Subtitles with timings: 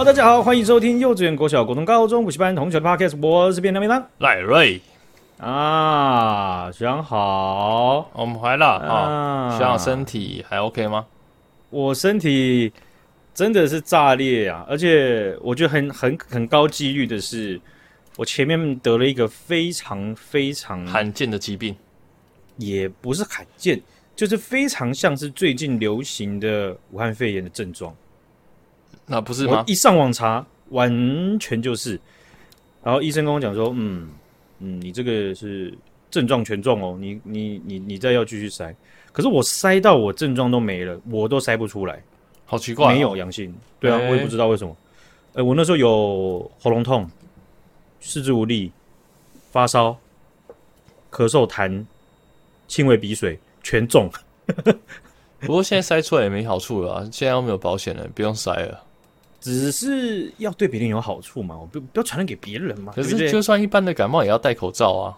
[0.00, 4.80] 好，大家好，欢迎收听幼稚园、国小、国中、高中补习班同学的 Podcast，我是便当便当赖瑞。
[5.36, 11.04] 啊，学长好，我们回来了啊，学长身体还 OK 吗？
[11.68, 12.72] 我身体
[13.34, 17.60] 真的是炸裂啊，而且我觉得很很很高几率的是，
[18.16, 21.76] 我前面得了一个非常非常罕见的疾病，
[22.56, 23.78] 也不是罕见，
[24.16, 27.94] 就是非常像是最近流行的武汉肺炎的症状。
[29.10, 29.64] 那不是吗？
[29.66, 30.88] 一上网查，完
[31.40, 32.00] 全就是。
[32.80, 34.08] 然后医生跟我讲说，嗯
[34.60, 35.76] 嗯，你这个是
[36.12, 38.72] 症状全中哦，你你你你再要继续筛。
[39.10, 42.00] 可是我筛到我症状都没了，我都筛不出来，
[42.46, 43.52] 好奇怪、哦，没有阳性。
[43.80, 44.76] 对啊，欸、我也不知道为什么。
[45.32, 47.10] 呃，我那时候有喉咙痛、
[47.98, 48.70] 四肢无力、
[49.50, 49.98] 发烧、
[51.10, 51.84] 咳嗽、痰、
[52.68, 54.08] 轻微鼻水，全中。
[55.40, 58.80] 不过现在筛出来也没好处了、啊，现在又没有保险了，不用筛了。
[59.40, 62.92] 只是要对别人有好处嘛，我不不要传染给别人嘛。
[62.94, 65.16] 可是就算一般的感冒也要戴口罩啊。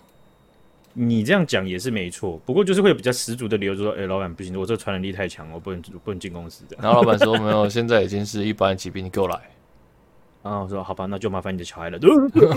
[0.95, 9.35] 你这样讲也是没错，不过就是会有比较十足的理由，就说：“哎、欸，老板不行，我这传染力太强，我不能不能进公司。”然后老板说：“没有，现在已经是一般疾病，你给我来。
[10.45, 11.99] ”然后我说：“好吧，那就麻烦你的小孩了。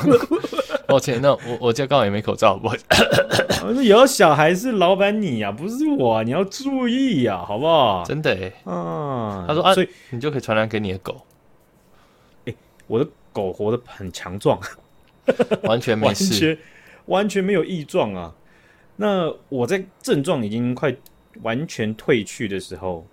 [0.85, 2.85] ”抱歉，那我我家刚好也没口罩，不好意思。
[3.65, 8.03] 我说有小孩是老板你呀、啊，不是我，你要注意呀、啊，好不好？
[8.05, 11.25] 真的哎，啊，他说啊，所以你就可以传染给你的狗。
[12.87, 14.59] 我的狗活得很强壮，
[15.63, 16.57] 完全没 事，完全
[17.05, 18.33] 完全没有异状啊。
[18.95, 20.95] 那我在症状已经快
[21.41, 23.05] 完全退去的时候，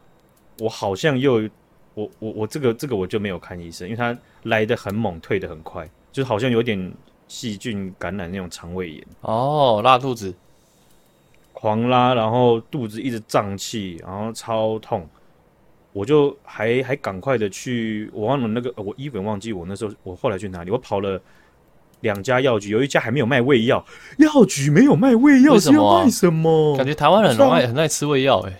[0.61, 1.49] 我好像又
[1.95, 6.93] 我我我这个这个我就没有看医生，因为它来的很猛，退的很快，就好像有点
[7.27, 9.07] 细菌感染那种肠胃炎。
[9.23, 10.33] 哦，拉肚子，
[11.53, 15.09] 狂拉，然后肚子一直胀气，然后超痛。
[15.93, 21.21] 我就还还赶快的去，我忘了那个，我一本忘记我那时候我后来去哪里，我跑了
[22.01, 23.85] 两家药局，有一家还没有卖胃药，
[24.19, 26.05] 药局没有卖胃药，为什么、啊？
[26.05, 26.77] 为什么？
[26.77, 28.53] 感觉台湾人很爱很爱吃胃药哎。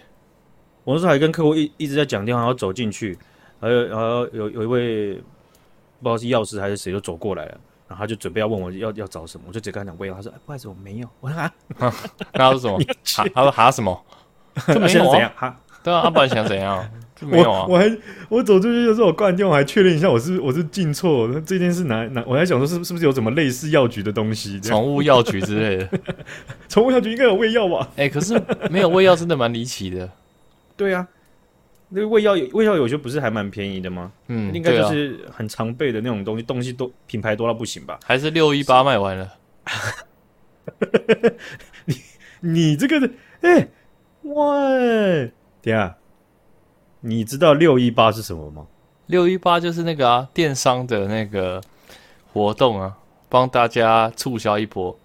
[0.85, 3.17] 我那时候还跟客户一一直在讲电话，然后走进去，
[3.61, 11.53] 还有然后有有一位不知道是药师还是谁就走过来了，然后他就准备要问我要要找什么，我就直接跟他讲胃药，他说、哎、不好意思我没有，我说啊，
[12.35, 12.79] 他说什么？
[13.15, 14.05] 他他说哈什么？
[14.67, 15.33] 这没有啊？
[15.37, 16.85] 哈，对啊，他本来想怎样？
[17.23, 17.65] 没有啊！
[17.69, 21.29] 我，我还我走出去的时候，我挂完电话，我还确认一下我是我是进错。
[21.29, 22.25] 那这件事哪哪？
[22.27, 24.61] 我还想说是是不是有什么类似药局的东西？
[24.61, 25.89] 宠物药局之类的。
[26.69, 27.89] 宠物药局应该有胃药吧？
[27.97, 28.41] 哎、欸，可是
[28.71, 30.11] 没有胃药真的蛮离奇的。
[30.77, 31.07] 对啊，
[31.91, 34.11] 那个胃药有胃药有些不是还蛮便宜的吗？
[34.29, 38.01] 嗯，应该就是很常备的那种东西，东西都品牌多到不行吧？
[38.05, 39.33] 还是六一八卖完了？
[41.85, 41.97] 你
[42.41, 43.11] 你这个的
[43.43, 43.69] 哎
[44.23, 45.97] 喂，等下。
[47.03, 48.67] 你知道六一八是什么吗？
[49.07, 51.61] 六一八就是那个啊，电商的那个
[52.33, 52.97] 活动啊，
[53.29, 54.97] 帮大家促销一波。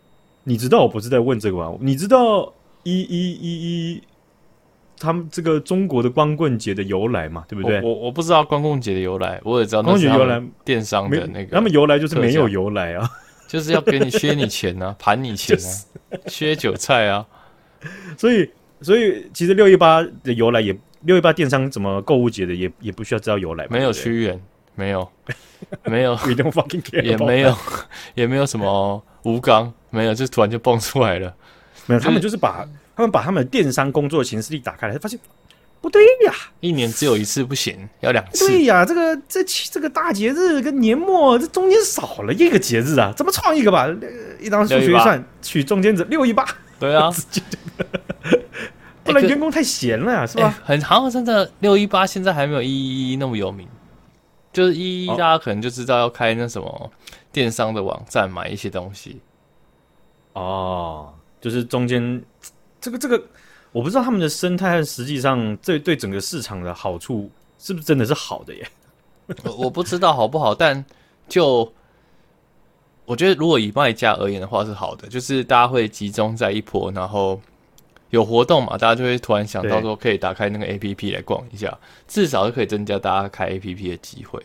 [0.44, 1.76] 你知道我不是在问这个吗？
[1.82, 2.54] 你知道
[2.84, 4.04] 一一一一
[5.00, 7.44] 他们这个中国的光棍节的由来嘛？
[7.50, 7.82] 对不对？
[7.82, 13.10] 我我，不知道光棍节的由来，我也知道那是由来电商的那个，他们由来就是没有由来啊，
[13.50, 15.68] 就是要给你削你钱啊， 盘你钱啊，
[16.28, 17.26] 削韭菜啊。
[18.18, 18.50] 所以
[18.82, 20.78] 所以其实六一八的由来也。
[21.02, 24.42] 六一八电商怎么购物节的也也不需要知道由来，没有屈原，
[24.76, 25.10] 没有，
[25.86, 27.56] 没有， We don't fucking care 也没有，
[28.16, 31.34] 也没有什么吴刚，没有，就突然就蹦出来了。
[31.86, 35.20] 没有，他们就是把他们把他们的电商工作的行事历打开来，发现
[35.80, 38.48] 不对呀，一年只有一次不行，要两次。
[38.48, 43.88] 对呀，这个这这个大节日跟年末这中间少了一个节日啊，怎么创一个吧？
[44.42, 46.44] 一张数学一算，取中间值六一八。
[46.80, 47.12] 对啊。
[49.14, 50.44] 不然员工太闲了呀，是吧？
[50.44, 53.68] 欸、很好像真的六一八现在还没有一一一那么有名，
[54.54, 56.92] 就是一一大家可能就知道要开那什么
[57.32, 59.20] 电商的网站买一些东西。
[60.34, 62.22] 哦，就是中间
[62.80, 63.22] 这个这个，
[63.72, 68.68] 我不知道他们的生态实际上这对整个市场的好处是不是真的是好的耶？
[69.44, 70.86] 我我不知道好不好，但
[71.28, 71.74] 就
[73.06, 77.40] 我觉得如果以卖家而言的话是好的，就是大家会集中在一波，然后。
[78.10, 81.78] 有活动嘛，大家就会突然想到说，可以打开那个 APP 来逛一下，
[82.08, 84.42] 至少是可以增加大家开 APP 的机会。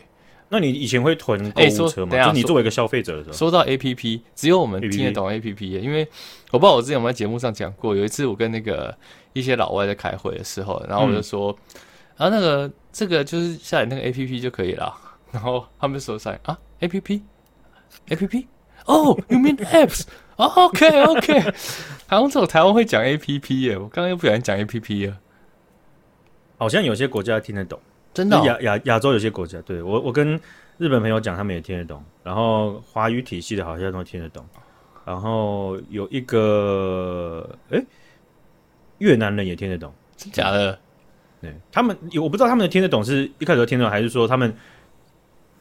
[0.49, 2.15] 那你以前会囤购物车吗？
[2.15, 6.07] 欸、就你作为一个消费者的时候，说到 APP，只有我们听得懂 APP，因为
[6.51, 8.95] 我不知道我之前有没有在节目上讲过，有一次我跟那个
[9.33, 11.57] 一些老外在开会的时候，然后我就说，
[12.17, 14.93] 嗯、啊，那个这个就是下载那个 APP 就可以了，
[15.31, 18.45] 然后他们说啥啊？APP，APP，
[18.85, 20.03] 哦，you mean apps？
[20.37, 21.41] 哦，OK，OK，
[22.07, 25.17] 好像只有台湾会讲 APP 耶，我刚刚又不小心讲 APP 了。
[26.57, 27.79] 好像有些国家听得懂，
[28.13, 30.39] 真的亚亚亚洲有些国家，对我我跟
[30.77, 34.45] 日本朋友讲，他们也听得懂，然后华语体系的好像都听得懂，
[35.05, 37.85] 然后有一个哎、欸、
[38.99, 40.79] 越南人也听得懂，真假的？
[41.41, 44.55] 对他们有我不知道他们的听得懂是一开始听得懂，还是说他们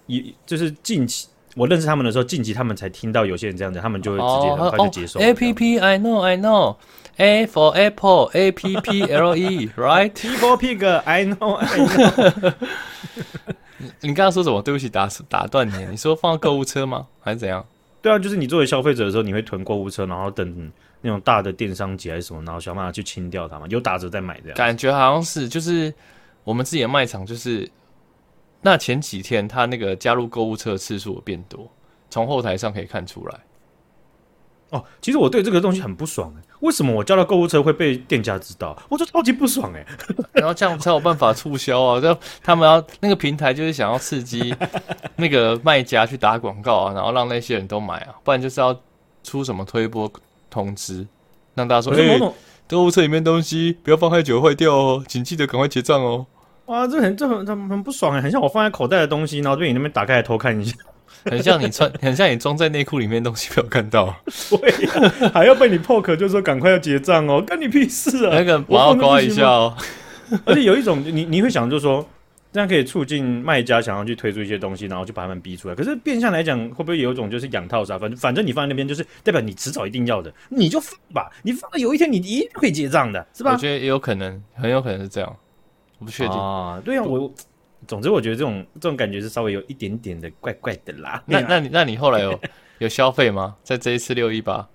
[0.07, 1.29] 也就是近期。
[1.55, 5.21] 我认识他们的时候，近期他们才听到有些人这样子，他们就会直接很快就接受。
[5.21, 6.77] A P P I know I know
[7.19, 11.79] A for apple A P P L E right T for pig I know I
[11.79, 12.55] know。
[13.77, 14.63] 你 你刚刚说什么？
[14.63, 15.87] 对不起，打打断你。
[15.91, 17.07] 你说放购物车吗？
[17.21, 17.63] 还是怎样？
[18.01, 20.73] 对啊，就是你作为消费者的时候，你会囤购物车，然后等
[21.03, 24.57] 那种大的电商节还是什么，然后想办法去清掉它嘛，有打折再买这样。
[24.57, 25.93] 感觉好像是，就是
[26.45, 27.69] 我们自己的卖场就是。
[28.63, 31.71] 那前几天他那个加入购物车的次数变多，
[32.09, 33.41] 从后台上可以看出来。
[34.71, 38.75] 哦，其实我对这个东西很不爽哎，为什么我叫到购物车会被店家知道？
[38.89, 39.85] 我就超级不爽哎。
[40.33, 44.55] 然后这样才有办法促销啊，就他们要那个平台就是想要刺激
[45.17, 48.75] 那个卖家去打广告啊，然后让那些人都买啊，不然就是要
[49.23, 50.11] 出什么推波
[50.49, 51.07] 通知，
[51.55, 52.19] 让大家说，哎，
[52.67, 56.25] 购物车里面东西不要放太久坏掉哦，请记得赶快结账哦。
[56.73, 60.75] 哇，这很这很很很不爽哎，很像我放在口袋的东西，然后被你那边打开来偷看一下，
[61.31, 64.07] 很像你穿，很像你装在内裤里面的东西被我看到，
[64.49, 68.31] 对、啊，还要被你 poke，就说赶快要结账哦，关你屁事啊！
[68.33, 69.77] 那个我要刮一下哦。
[70.47, 72.09] 而且有一种，你你会想，就是说
[72.51, 75.75] 这样可以促进卖家想要去推出一些东西，然后就把他们逼出来。
[75.75, 77.99] 可是变相来讲，会不会有一种就是养套杀？
[77.99, 81.31] 反正反正你放在那边，就是代表你迟早一定要的，你就放吧。
[81.43, 83.53] 你放了有一天，你一定会结账的，是吧？
[83.53, 85.37] 我觉得也有可能，很有可能是这样。
[86.03, 87.33] 不确定啊，对啊，我
[87.87, 91.23] 总之我觉得这种这种感觉是稍微有一点点的怪怪的啦。
[91.27, 92.39] 那那你那你后来有
[92.79, 93.57] 有消费吗？
[93.63, 94.69] 在这一次六一八？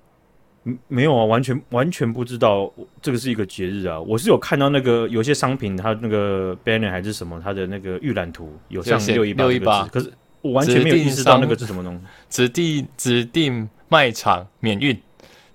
[0.89, 2.69] 没有啊，完全完全不知道
[3.01, 3.97] 这个是一个节日啊。
[4.01, 12.01] 我是有看到那个有些商品，它那个 banner 还是什么，它的那个预览图有上六一八六一八，可是我完全没有意识到那个是什么东西。
[12.29, 15.01] 指定指定卖场免运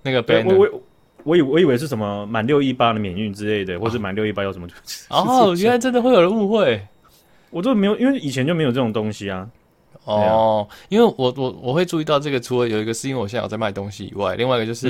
[0.01, 0.55] 那个 banner。
[0.55, 0.81] 我
[1.25, 4.67] 以我以为是什么满六一八的免运之类的，或者满六一八有什么？
[5.09, 6.85] 哦， 原来真的会有人误会，
[7.49, 9.49] 我都没有，因为以前就没有这种东西啊。
[10.05, 14.89] 哦，因为我我我会注意到这个，除了有一个是因为我现在有在卖东西以外，另外一个就是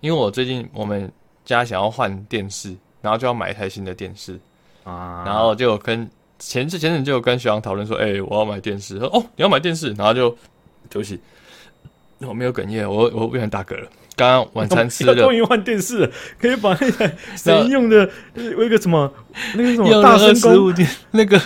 [0.00, 1.10] 因为我最近我们
[1.44, 4.38] 家想要换电视，然后就要买一台新的电视
[4.84, 6.08] 啊，然后就有跟
[6.38, 10.30] 前次前阵就有跟学长讨论说，哎，我要买电视，说哦你要买电视，然后就
[10.88, 11.18] 对不起，
[12.20, 13.88] 我没有哽咽，我我不想打嗝了。
[14.16, 16.10] 刚刚晚餐吃了， 终于换电视了，
[16.40, 19.08] 可以把那台谁 用的有一个什么
[19.54, 20.74] 那个什么大声公
[21.12, 21.40] 那个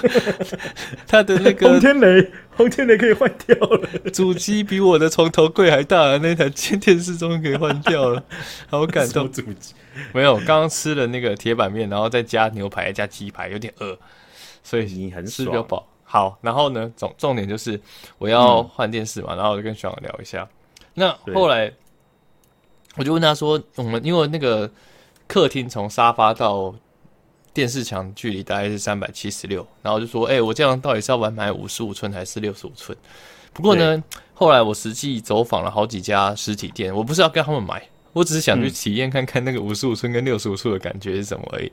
[1.07, 3.87] 他的那个轰天雷，轰天雷可以换掉了。
[4.11, 6.49] 主机比我的床头柜还大，那台
[6.81, 8.25] 电视终于可以换掉了，
[8.71, 9.31] 好感动。
[9.31, 9.75] 主机
[10.15, 13.99] 没有，刚刚吃了那个铁板面，然后再加牛排，加鸡排，有点饿，
[14.65, 15.87] 所以你很吃比较饱。
[16.05, 17.79] 好，然后呢，重重点就是
[18.17, 20.49] 我要换电视嘛，然后我就跟学长聊一下。
[20.95, 21.73] 那后来。
[22.97, 24.71] 我就问他说：“我们因为那个
[25.27, 26.75] 客厅从沙发到
[27.55, 32.95] 电视墙距离大概是三百七十六，然后就说：‘哎、欸，我这样到底是要买买五十五寸还是六十五寸？’
[33.55, 41.73] 不过呢，后来我实际走访了好几家实体店，我不是要跟他们买，我只是想去体验看看那个五十五寸跟六十五寸的感觉是什么而已。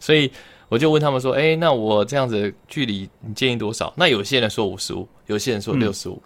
[0.00, 0.28] 所以
[0.68, 6.20] 我就问他们说：‘哎、欸，那我这样子距离你建议多少？’那有些人说五十五，有些人说六十五。”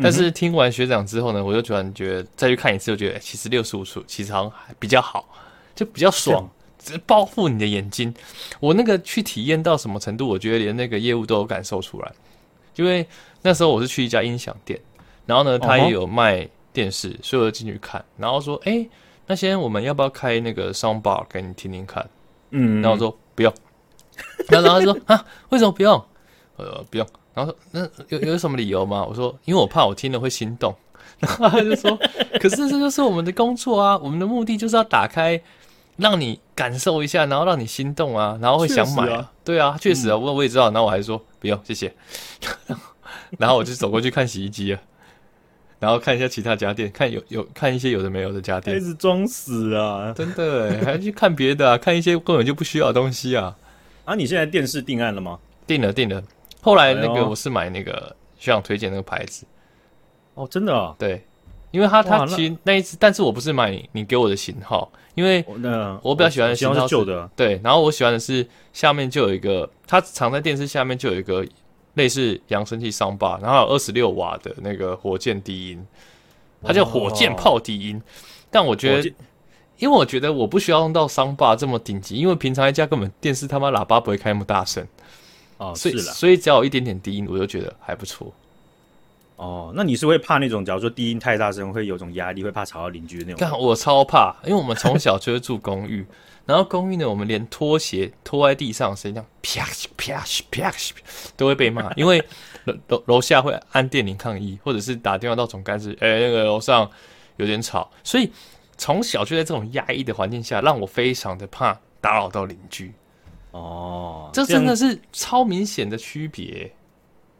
[0.00, 5.28] 但是听完学长之后呢，我就突然觉得再去看一次，就觉得其实六十五寸其实好像还比较好，
[5.74, 8.14] 就比较爽，只包覆你的眼睛。
[8.58, 12.12] 我那个去体验到什么程度，我觉得连那个业务都有感受出来。
[12.76, 13.06] 因为
[13.42, 14.80] 那时候我是去一家音响店，
[15.26, 18.88] 然后呢，他也有卖电视，所以我就进去看，然后说：“哎，
[19.26, 22.08] 那先我们要不要开那个 sound bar 给你听听看？”
[22.48, 23.52] 嗯，然后我说不用，
[24.48, 26.02] 然后他说：“啊，为什么不用？”
[26.56, 27.06] 呃，不用。
[27.34, 29.04] 然后说，那有有什么理由吗？
[29.08, 30.74] 我说，因为我怕我听了会心动。
[31.18, 31.96] 然后他就说，
[32.40, 35.40] 可是这就是我们的工作啊，我们的目的就是要打开，
[35.96, 39.18] 让你感受一下，然后让你心动啊，然后会想买啊。
[39.18, 40.64] 啊对啊，确实啊，我我也知道。
[40.64, 41.94] 然后我还说不用，谢谢。
[43.38, 44.80] 然后我就走过去看洗衣机啊，
[45.78, 53.56] 然后看一下其他家电，看有有看一些有的没有的家电，一直装死啊，真的，还去看别的啊，看一些根本就不需要的东西啊。
[54.04, 55.38] 啊，你现在电视定案了吗？
[55.66, 56.22] 定了，定了。
[56.62, 59.44] 后来那个我是买那个学长推荐那个牌子，
[60.34, 61.26] 哦，真的啊，对，
[61.72, 65.44] 因为他他其实那一次，但是我不是买你你给我的型号，因为
[66.02, 71.44] 我比较喜欢的型号是旧的，对，然后我喜欢的是下面就有一个，它藏在电视下面就有一个
[71.94, 75.86] 类似扬声器 soundbar，然后有二十六瓦的那个火箭低音，
[76.62, 78.00] 它叫火箭炮低音，
[78.50, 79.12] 但我觉得，
[79.78, 84.86] 因为我觉得我不需要用到 soundbar 这么顶级，因为平常一家根本电视他妈喇叭不会开那么大声。
[85.62, 88.32] 哦，所以是啦所以只要有一点点低音，我就觉得还不错。
[89.36, 93.38] 哦，那你是会怕那种，假如说低音太大声，会有种压力，会怕吵到邻居的那种？
[93.40, 96.04] 但我超怕，因为我们从小就是住公寓，
[96.46, 100.72] 然后公寓呢，我们连拖鞋拖在地上的声音，这样啪嘘啪啪
[101.36, 102.22] 都会被骂，因为
[102.66, 106.88] 楼楼楼下会按电铃抗议，或者是打电话到总干事，哎、欸，那个楼上
[107.36, 108.30] 有点吵，所以
[108.76, 112.92] 从小就在这种压抑的环境下，让我非常的怕打扰到邻居。
[113.52, 116.70] 哦，这真的是超明显的区别。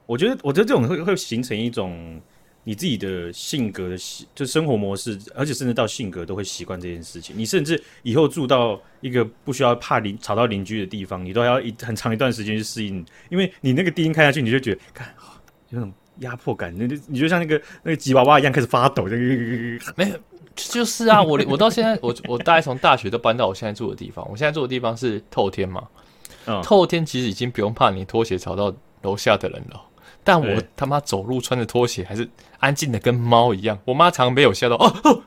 [0.06, 2.20] 我觉得，我觉得这种会会形成一种
[2.64, 7.36] 你自己的性格的习，就生活模式，而且甚至到性格都会习惯这件事情。
[7.36, 15.08] 你甚至以后住到一个不需要怕邻吵到邻居的地方，你都要一很长一段时间去适应，因为你那个低音开下去，你就觉得，看
[15.70, 19.08] 有种压迫感，那就你就像那个那个吉娃娃一样开始发抖。
[19.08, 19.22] 这个
[19.96, 20.16] 没有，
[20.54, 24.28] 就是啊，我我到现在，我我大概从大学都搬到我现在住的地方。
[24.30, 25.88] 我现在住的地方是透天嘛，
[26.46, 29.80] 嗯，透天其实已经不用怕你拖鞋吵到楼下的人了。
[30.24, 32.28] 但我他妈走路穿着拖鞋还是
[32.60, 33.76] 安静的跟猫一样。
[33.84, 35.22] 我妈常被我吓到哦哦，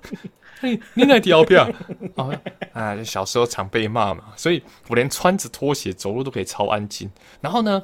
[0.62, 1.70] 你你那条票
[2.16, 2.32] 啊
[2.72, 3.04] 啊！
[3.04, 7.12] 小时候常被骂嘛，所以我连穿着拖鞋走路都可以超安静。
[7.42, 7.84] 然后呢，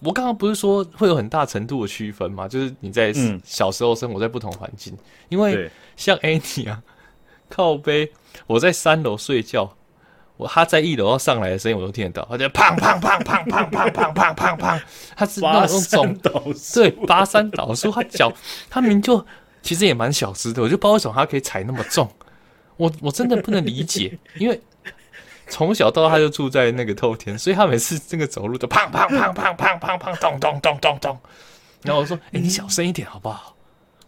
[0.00, 2.48] 我刚刚不是说会有很大程度的区分嘛？
[2.48, 3.12] 就是你在
[3.44, 4.96] 小时候生活在不同环境，
[5.28, 6.82] 因为像 Annie 啊，
[7.50, 8.10] 靠背，
[8.46, 9.74] 我在三楼睡觉。
[10.38, 14.80] 我他在一楼要上来的声音我都听得到，他就砰砰砰砰砰砰砰砰砰砰，
[15.16, 16.16] 他是那种总
[16.74, 18.32] 对八山倒数，他脚
[18.70, 19.26] 他明明就
[19.60, 22.08] 其实也蛮小只的，我就不知道为什么他可以踩那么重，
[22.76, 24.58] 我我真的不能理解， 因为
[25.48, 31.18] 从小到大他就住在那个透天，所以他每次这个走路都砰砰砰砰砰砰砰咚咚咚咚咚，
[31.82, 33.56] 然后我说，哎，你小声一点好不好？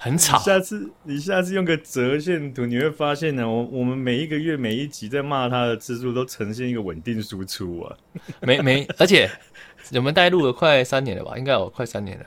[0.02, 0.38] 很吵。
[0.38, 7.94] 下次你下次用个折线图，你会发现呢，我我们每一个月每一集在骂他的次数都呈现一个稳定输出啊。
[8.40, 9.30] 没没，而且
[9.92, 12.24] 我们大概录了快三年了吧，应该有快三年了。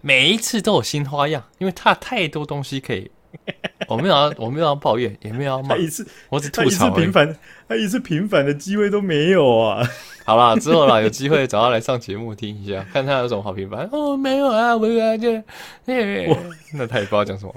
[0.00, 3.10] 每一次都有新花样，因为他太多东西可以。
[3.88, 5.76] 我没有要，我没有要抱怨，也没有要骂。
[5.76, 6.88] 一次，我只吐槽。
[6.88, 7.36] 他一次平凡，
[7.68, 9.82] 他一次平凡的机会都没有啊。
[10.24, 13.88] 好啦，之后啦，有机会找他来上节目听一下， 看他有什么好平凡。
[13.90, 15.42] 哦，没有啊，我感觉，
[16.28, 16.36] 我
[16.74, 17.54] 那他也不知道讲什么。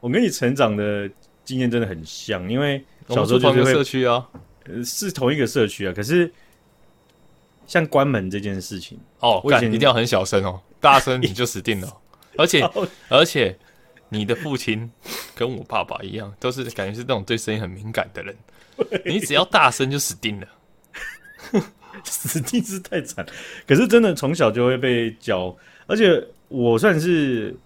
[0.00, 1.08] 我跟你成长的
[1.44, 4.28] 经验真的很像，因为小时候就是会社区啊，
[4.84, 5.92] 是同一个社区啊。
[5.94, 6.30] 可是
[7.66, 11.88] 像关门这件事情，哦，我以前一定要很小声哦，大声你就死定了。
[12.36, 12.62] 而且
[13.08, 13.58] 而且，
[14.08, 14.90] 你的父亲
[15.34, 18.36] 跟我爸爸一样，都是感觉是那种对声音很敏感的人。
[19.04, 20.46] 你只要大声就死定了。
[22.04, 23.26] 死定是太惨，
[23.66, 25.54] 可是真的从小就会被教，
[25.86, 27.56] 而且我算是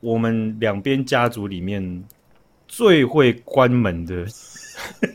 [0.00, 2.04] 我们两边家族里面
[2.68, 4.26] 最会关门的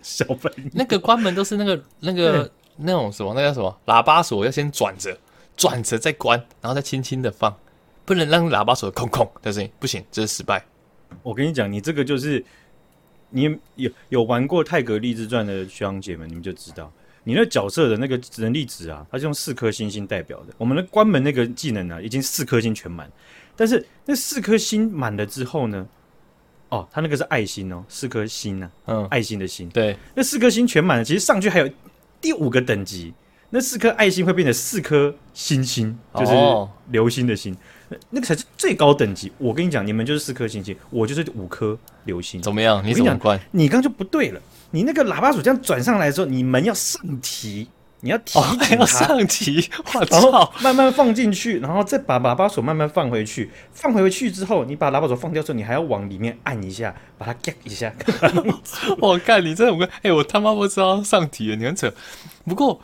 [0.01, 0.69] 小朋友。
[0.73, 3.77] 那个关门都是那个那个那种什么，那叫什么？
[3.85, 5.15] 喇叭锁要先转着，
[5.55, 7.55] 转着再关，然后再轻轻的放，
[8.09, 10.65] 不能让喇叭手空空的声音，不行，这是失败。
[11.21, 12.43] 我跟你讲，你这个就是
[13.29, 16.91] 你有有玩过《泰格励志传》的学长姐们，你们就知道。
[17.23, 20.55] 你那角色的那个能力值啊，它是用四颗星星代表的。
[20.57, 23.07] 我们的关门那个技能啊，已经四颗星全满。
[23.55, 25.87] 但是那四颗星满了之后呢？
[26.69, 29.69] 哦，它那个是爱心哦，四颗星呢、啊，嗯，爱心的心。
[29.69, 31.69] 对，那四颗星全满了，其实上去还有
[32.19, 33.13] 第五个等级，
[33.51, 36.31] 那四颗爱心会变成四颗星星，就是
[36.89, 37.53] 流星的星。
[37.89, 39.31] 哦、那个才是最高等级。
[39.39, 42.39] 我跟你讲，你们就是四颗星星，我就是五颗流星。
[42.41, 42.85] 怎么样？
[42.85, 43.39] 你怎么关？
[43.51, 44.39] 你刚就不对了。
[44.69, 47.67] 你那个喇叭锁这样转上来的时候，你门要上提，
[48.01, 49.67] 你要提紧它，哦、要上提，
[50.11, 53.49] 然后慢慢放进去，然后再把喇叭锁慢慢放回去。
[53.71, 57.91] 放回去之后，你把喇叭锁放掉之后，你还要往里面按一下，把它夹一下。
[59.01, 61.91] 我看你这种，哎、欸，我他妈不知道上提了，你很扯。
[62.45, 62.79] 不过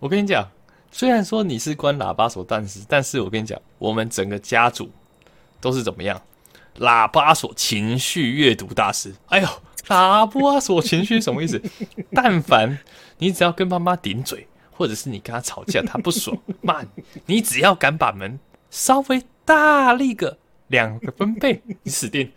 [0.00, 0.50] 我跟你讲，
[0.90, 4.90] 虽然说你是关喇叭锁，但是，但是我跟你讲，我们整个家族
[5.60, 6.20] 都是怎么样？
[6.78, 9.14] 喇叭锁情绪阅读大师。
[9.28, 9.48] 哎呦！
[9.88, 11.60] 喇叭锁情绪什么意思？
[12.12, 12.78] 但凡
[13.18, 16.88] 你只要跟妈妈顶嘴，或者是你跟她吵架，她不爽 骂你，
[17.26, 18.38] 你只要敢把门
[18.70, 20.38] 稍微大力个
[20.68, 22.30] 两个分贝，你死定！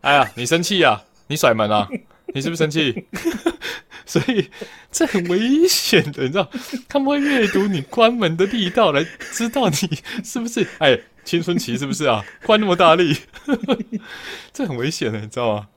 [0.00, 1.02] 哎呀，你生气呀？
[1.26, 1.88] 你甩门啊？
[2.34, 3.06] 你是不是生气？
[4.04, 4.50] 所以
[4.92, 6.48] 这很危险的，你知道？
[6.88, 12.22] 他们会阅读你关门的力道，来知道你是不是哎青春期是不是啊？
[12.44, 13.16] 关那么大力，
[14.52, 15.68] 这很危险的，你知道吗？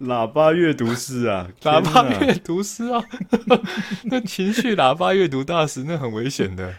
[0.00, 3.02] 喇叭阅读师啊，喇叭阅读师啊，
[4.10, 6.74] 那情绪喇叭阅读大师，那很危险的，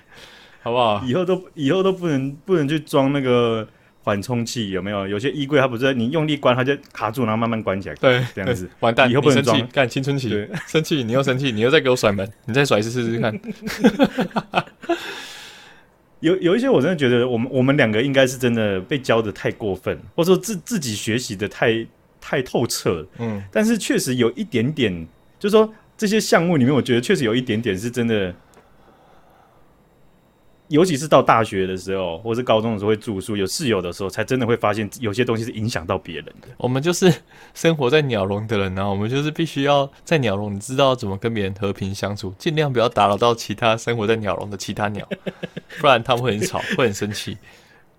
[0.62, 1.02] 好不好？
[1.04, 3.68] 以后都以后都不能不能去装那个
[4.06, 5.08] 缓冲器，有没有？
[5.08, 9.10] 有些衣柜它不是你用力关它就卡住，然后慢慢关起来，对，这样子 完蛋。
[9.10, 13.34] 以后不能装，干青春期，生气，你又生气，你又再给我甩门， 你再甩一次试试看。
[16.20, 21.84] 有有一些我真的觉得，我们我们两个应该是真的被教的太过分，或者说自自己学习的太
[22.22, 23.04] 太透彻。
[23.18, 25.08] 嗯，但是确实有一点点，
[25.40, 28.32] 就是说这些项目里面，我觉得确实有一点点是真的。
[30.70, 36.48] 尤其是到大学的时候，或是高中的时候会住宿，有室友的时候，才真的会发现有些东西是影响到别人的。
[36.58, 37.14] 我们就是
[37.54, 45.08] 生活在鸟笼的人呢、啊，我们就是必须要在鸟笼，你知道怎么跟别人和平相处，尽量不要打扰到其他生活在鸟笼的其他鸟，
[45.80, 47.38] 不然他们会很吵，会很生气。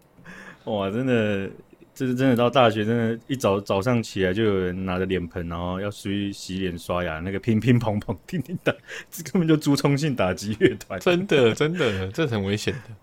[0.64, 1.48] 哇，真的。
[1.96, 8.76] 这是真的，到大学真的，一早早上起来就有人拿着脸盆，然后要出去洗脸刷牙，那个乒乒乓乓、叮叮当，
[9.10, 12.94] 这根本就朱冲性打击乐团，真的真的，这很危险的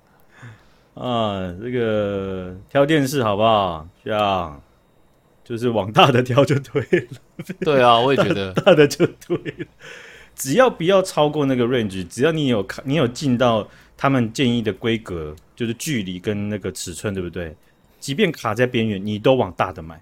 [1.03, 1.51] 啊！
[1.59, 3.89] 这个挑电视好不好？
[4.05, 4.61] 这样
[5.43, 7.43] 就是往大的挑就对了。
[7.61, 9.65] 对啊，我也觉得大， 大的就对了，
[10.35, 17.55] 只要不要超过那个 range，只要你有看，你有进到他们建议的规格，就是距离跟那个尺寸，对不对？
[18.03, 19.97] 即便卡在边缘，你都往大的买，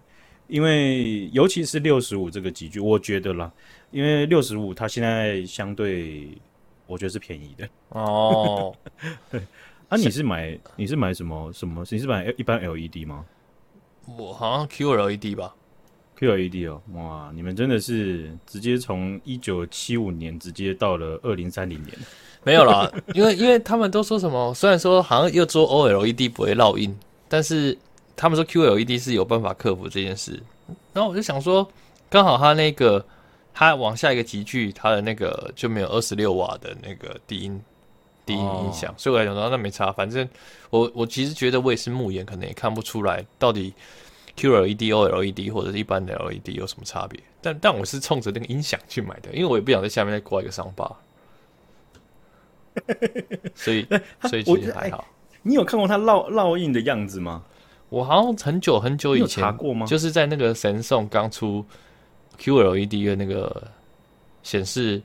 [0.48, 3.52] 因为尤其是六十五这个级距，我觉得啦，
[3.92, 6.30] 因为六十五它现在相对
[6.88, 8.74] 我觉得是便宜的哦。
[9.30, 9.40] 对，
[9.88, 11.86] 啊，你是买你是买什么什么？
[11.92, 13.24] 你是买一般 LED 吗？
[14.18, 15.54] 我好像 QLED 吧
[16.18, 21.96] ，QLED 哦，哇，你们真的是直接从一九七五年直接到了二零三零年，
[22.44, 26.98] 没有啦， 因为因为他们都说什么，虽然说好像又做 OLED 不会烙印，
[27.30, 27.78] 但是。
[28.22, 30.40] 他们说 QLED 是有办法克服这件事，
[30.94, 31.68] 然后我就想说，
[32.08, 33.04] 刚好他那个
[33.52, 37.60] 他往下一个集聚，他的那个就没有二十六瓦的那个低音
[38.24, 39.92] 低音音响，所以我来讲说那没差。
[39.92, 40.30] 反正
[40.70, 43.74] 我我其实觉得我也是目眼，可能也看不出来到底
[44.38, 47.20] QLED、OLED 或者是一般的 LED 有什么差别。
[47.42, 50.96] 但但我是冲着那个音响去买的，因为我也不想在下面再挂一个伤疤，
[53.56, 53.84] 所以
[54.30, 55.08] 所以其实还好。
[55.42, 57.44] 你有看过它烙烙印的样子吗？
[57.92, 59.86] 我好像很久很久以前查过吗？
[59.86, 61.64] 就是在那个神送刚出
[62.40, 63.68] QLED 的那个
[64.44, 65.02] 显示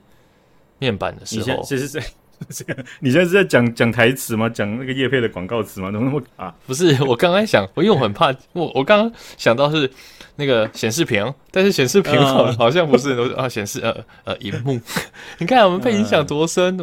[0.79, 2.01] 面板的时候，其实是
[3.01, 4.47] 你现在是在讲讲台词吗？
[4.47, 5.91] 讲那个叶配的广告词吗？
[5.91, 6.55] 怎么那么 啊？
[6.65, 9.91] 不是，我刚刚想，我因为我很怕，我我刚刚想到是
[10.37, 12.17] 那个显示屏，但是显示屏
[12.55, 14.79] 好像不是啊，显示呃呃荧幕。
[15.39, 16.79] 你看我们被影响多深，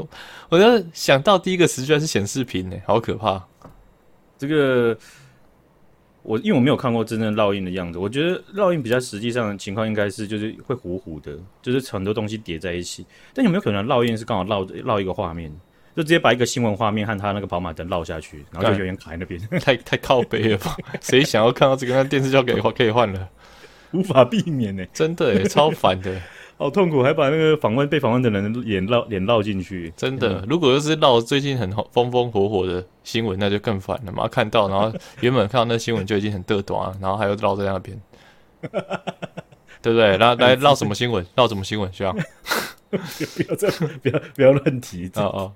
[0.51, 3.43] 我就想到第一个词居然是显示屏呢，好可怕。
[4.37, 4.95] 这个。
[6.25, 13.05] 我因为我没有看过真正烙印的样子，我觉得烙印比较实际上的情况应该是就是会糊糊的，就是很多东西叠在一起。
[13.35, 15.55] 但有没有可能烙印是刚好烙烙一个画面，
[15.95, 20.75] 就直接把一个新闻画面和他那个跑马灯烙下去，然后就有点卡在那边，太太靠北了吧？
[21.03, 21.95] 谁想要看到这个？
[21.95, 23.29] 那电视就要给换，可以换了，
[23.93, 26.19] 无法避免呢、欸，真的耶，超烦的。
[26.57, 30.41] 好痛苦，还把那个访问被访问的人的脸烙脸烙进去，真的。
[30.41, 34.29] 嗯、如果又是烙最近很风风火火的新闻，那就更烦了嘛。
[34.29, 38.01] 看到，然后原本看到那新闻就已经很嘚短，然后还要绕在那边，
[39.83, 40.17] 对不对？
[40.17, 41.27] 然后来烙什么新闻？
[41.37, 41.93] 烙什么新闻？
[41.93, 45.11] 需要不要这样， 不要不要乱提。
[45.17, 45.53] 哦哦，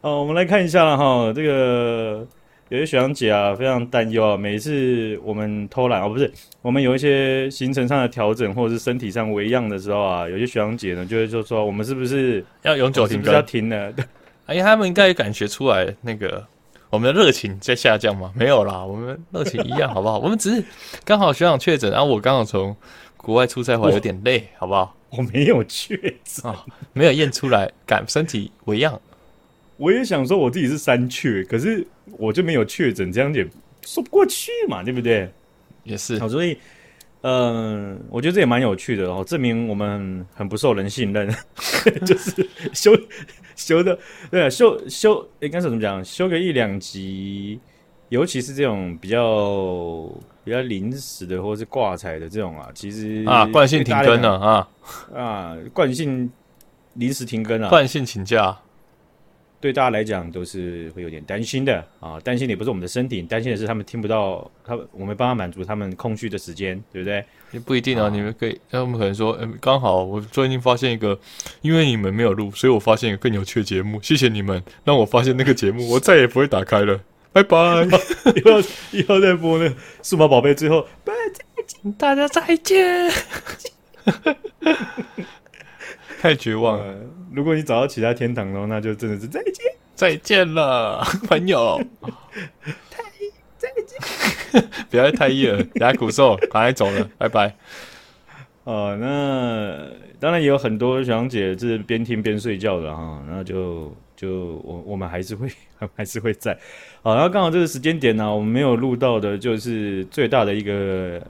[0.00, 2.26] 哦， 我们来看一下了哈，这个。
[2.70, 4.36] 有些学长姐啊，非常担忧啊。
[4.36, 13.16] 每一次我们偷懒哦，不是我们有一些行程上的调整，或者是身体上微恙的时候啊，有些学长姐呢就会就说：“我们是不是要永久停？
[13.16, 14.04] 是不是要停了？”对，
[14.46, 16.46] 哎呀，他们应该也感觉出来那个
[16.90, 18.30] 我们的热情在下降吗？
[18.34, 20.18] 没有啦，我们热情一样，好不好？
[20.20, 20.62] 我们只是
[21.06, 22.76] 刚好学长确诊，然后我刚好从
[23.16, 24.94] 国外出差回来，有点累，好不好？
[25.10, 29.00] 我没有确诊啊，没有验出来，感身体微恙。
[29.78, 31.86] 我也想说我自己是三确，可是
[32.18, 33.48] 我就没有确诊，这样也
[33.86, 35.32] 说不过去嘛，对不对？
[35.84, 36.58] 也是，好，所以，
[37.22, 41.34] 嗯、呃，我觉得这也蛮有趣的哦，证明我们很不受人信任，
[42.04, 42.92] 就是修
[43.56, 43.98] 修的，
[44.30, 46.04] 对啊，修修应该是怎么讲？
[46.04, 47.58] 修个一两集，
[48.10, 50.10] 尤其是这种比较
[50.44, 54.68] 比较临时的或是挂彩的这种啊，其实啊，惯性停更了啊
[55.14, 56.30] 啊，惯性
[56.94, 58.54] 临时停更啊，惯性请假。
[59.60, 67.24] 对大家来讲都是会有点担心的啊，担心的也不是我们的身体，担心的是他们听不到，他我们帮他满足他们空虚的时间，对不对？
[67.50, 71.18] 也不一定啊，啊你们可以，他们可能说，嗯，刚好我最近发现一个，
[71.62, 77.00] 因为你们没有录，所以我发现一个更有趣的节目，谢谢你们让我发现那个节目，我再也不会打开了，
[77.32, 77.56] 拜拜，
[78.36, 78.60] 以后
[78.92, 83.10] 以后再播那数码宝贝，最后拜再见，大家再见。
[86.20, 86.96] 太绝望了！
[87.32, 89.54] 如果你找到其他天堂的话，那就真的是再见，
[89.94, 91.80] 再见了， 朋友。
[92.90, 93.02] 太
[93.56, 97.54] 再见，不要太热了，等下骨瘦，赶快走了，拜拜。
[98.64, 105.48] 哦、呃，那当然也有很多小姐是边听边睡觉的哈，那就就我我们还是会
[105.94, 106.58] 还是会在。
[107.02, 111.22] 好，然后刚好这个时间点呢、啊，我们没有录到的，就是最大的一个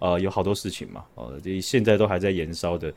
[0.00, 2.92] 呃，有好多事情嘛，哦，这现在都还在燃烧的。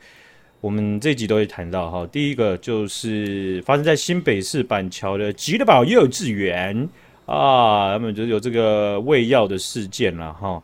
[0.60, 6.88] 我们这集都会谈到哈，第一个就是发生在新北市板桥的吉德堡幼稚园
[7.26, 10.60] 啊，他们就有这个喂药的事件了哈，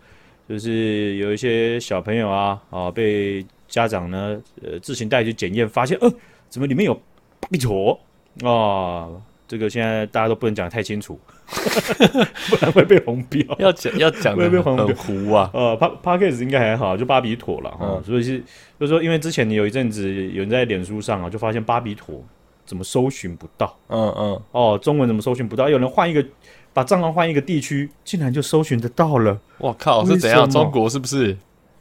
[0.48, 6.12] 就是有一些小朋友啊啊被家长呢呃自行带去检验，发现呃
[6.48, 6.92] 怎么里面有
[7.38, 7.96] 八比妥
[8.42, 9.08] 啊，
[9.46, 11.16] 这个现在大家都不能讲得太清楚。
[12.48, 15.50] 不然会被红标，要讲要讲的很糊啊。
[15.52, 17.78] 呃，P Podcast 应该还好，就巴比妥了哈。
[17.96, 18.38] 嗯、所以是
[18.80, 22.22] 就是说，因为之前你有一阵子有人在脸书上啊，就发现巴比妥
[22.64, 23.76] 怎么搜寻不到。
[23.88, 24.40] 嗯嗯。
[24.52, 25.68] 哦，中文怎么搜寻不到？
[25.68, 26.24] 有人换一个，
[26.72, 29.38] 把账号换一个地区，竟然就搜寻得到了。
[29.58, 30.48] 我靠，是怎样？
[30.48, 31.36] 中国是不是？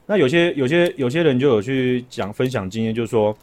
[0.06, 3.36] 那有些有些有些人就有去讲分享经验，就是说。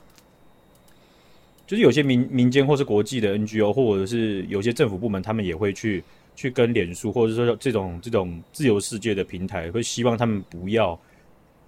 [1.70, 6.02] 就是有些民民间或是国际的 NGO，或者是有些政府部门，他们也会去
[6.34, 10.98] 去跟脸书，或者说这种这种自由世界的平台，会希望他们不要，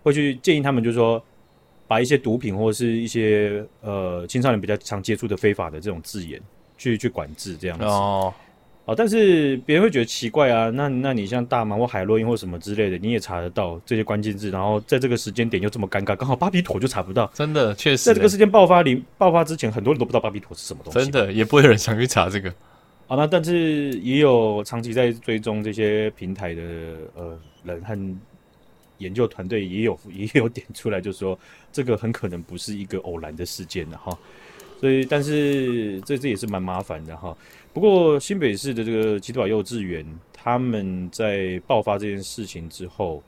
[0.03, 1.25] 会去建议他们，就是说
[1.87, 6.43] 把一些毒品或者是一些呃青少年比较常接触的非法的这种字眼
[6.77, 7.85] 去去管制这样子。
[7.85, 8.35] 哦。
[8.93, 22.53] 哦，但是别人会觉得奇怪啊，那那你像大麻或海洛因或什么之类的，你也查得到这些关键字，然后在这个时间点又这么尴尬，刚好巴比妥就查不到，真的确实，在这个事件爆发里爆发之前，很多人都不知道巴比妥是什么东西，真的也不会有人想去查这个。
[23.07, 26.63] 好，那但是也有长期在追踪这些平台的
[27.15, 28.17] 呃人和
[28.99, 31.39] 研究团队也有也有点出来，就是说
[31.73, 34.17] 这个很可能不是一个偶然的事件的哈。
[34.81, 37.37] 所以，但是这这也是蛮麻烦的哈。
[37.73, 43.23] 不过，新北市的这个吉德堡幼稚园，他们在爆发这件事情之后，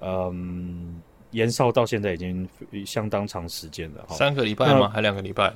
[0.00, 1.00] 嗯，
[1.32, 2.48] 延烧到现在已经
[2.86, 4.04] 相当长时间了。
[4.08, 4.80] 三个礼拜吗？
[4.80, 5.54] 那还两个礼拜？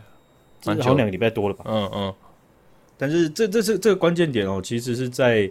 [0.64, 1.64] 好像两个礼拜多了吧？
[1.66, 2.14] 嗯嗯。
[2.99, 5.51] 但是这这是这个关键点哦，其实是在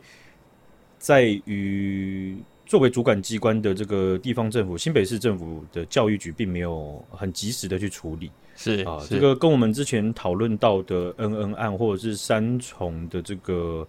[0.97, 8.31] 在于作为主管机关的这个地方政府，新北市政府的教育局，并没有很及时的去处理。
[8.55, 13.87] 是啊，这个跟我们之前讨论到的恩恩案，或者是三重的这个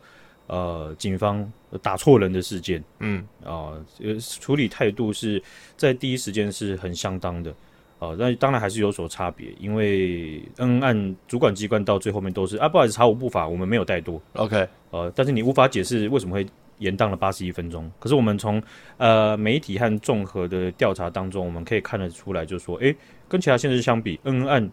[0.49, 3.25] 呃警方打错人的事件，嗯。
[3.45, 5.43] 啊，呃处理态度是
[5.77, 7.55] 在第一时间是很相当的
[7.99, 16.47] 啊，那当然还是有所差别，因为恩恩案主管机关到最后面都是啊，不好意思，查无不法，我们没有带多，OK，呃，但是你无法解释为什么会
[16.79, 18.62] 延宕了八十一分钟，可是我们从
[18.99, 22.95] 呃媒体和综合的调查当中，我们可以看得出来，就是说，诶。
[23.29, 24.71] 跟其他县市相比，恩恩案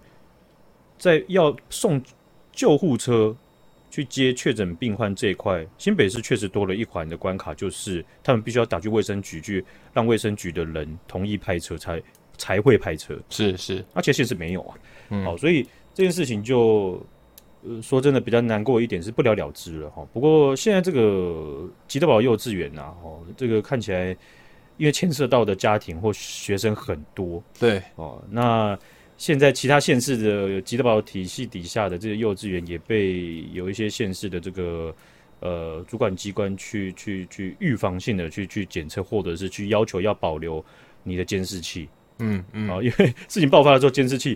[1.00, 2.00] 在要送
[2.52, 3.36] 救护车
[3.90, 12.00] 去接确诊病患这一块，新北市确实多了一环的关卡，就是他们必须要打去卫生局去，让卫生局的人同意派车才
[12.38, 13.18] 才会派车。
[13.28, 14.78] 是是，而且县市没有啊。
[15.10, 15.64] 嗯，好，所以
[15.96, 17.04] 这件事情就
[17.68, 20.06] 呃说真的比较难过一点是不了了之了哈。
[20.14, 24.16] 不过现在这个吉德堡幼稚园呐，哦，这个看起来。
[24.78, 28.78] 因为牵涉到的家庭或学生很多，对哦，那
[29.18, 34.94] 现在其他县市的吉德堡体系底下的这些幼稚园也被有一些县市的这个
[35.42, 40.62] 呃主管机关去去去预防性的去去检测，或者是去要求要保留
[41.04, 44.36] 你的监视器，嗯嗯，啊、哦，因为事情爆发的时候监视器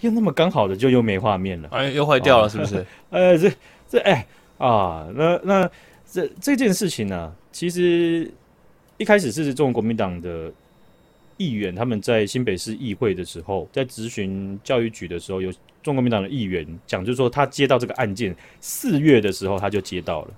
[0.00, 2.84] 又那么刚好的就又没画面了，哎，又坏掉了是不是？
[3.10, 3.52] 呃，呃，这
[3.88, 4.26] 这哎
[4.58, 5.70] 啊，那那
[6.10, 8.30] 这这件事情呢、啊，其实。
[8.98, 10.50] 一开始是中国国民党的
[11.36, 20.30] 议员，他们在新北市议会的时候，在质询教育局的时候，有中国国民党的议员讲，就是说他接到这个案件，四月的时候他就接到了，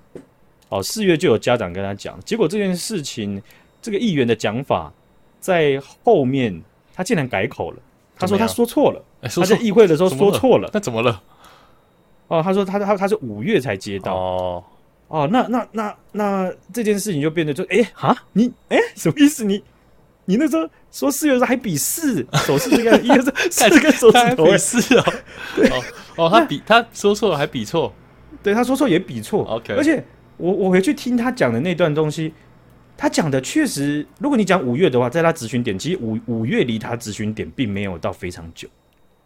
[0.67, 3.41] 哦，四月就有家长跟他讲，结果这件事情，
[3.81, 4.91] 这个议员的讲法
[5.39, 6.61] 在后面
[6.93, 7.77] 他竟然改口了，
[8.17, 11.21] 他说他说错了，欸、他在议会的时候说错了，那怎么了？
[12.27, 14.63] 哦，他说他他他是五月才接到哦。
[15.07, 19.43] 哦，那那那那这件事情就变得就哎哈，你哎什么意思？
[19.43, 19.63] 你
[20.25, 25.03] 你那时候说四月的时候还比四手势这个，一个是 四个手指头比四哦，
[26.15, 27.91] 哦哦，他比他说错了还比错，
[28.43, 29.73] 对，他说错也比错，OK。
[29.73, 30.03] 而且
[30.37, 32.31] 我我回去听他讲的那段东西，
[32.95, 38.67] 他讲的确实，如果你讲五月的话，在他咨询点，其实五五月离他咨询点并没有到非常久，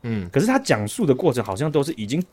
[0.04, 2.24] 嗯，可是他讲述的过程好像都是已经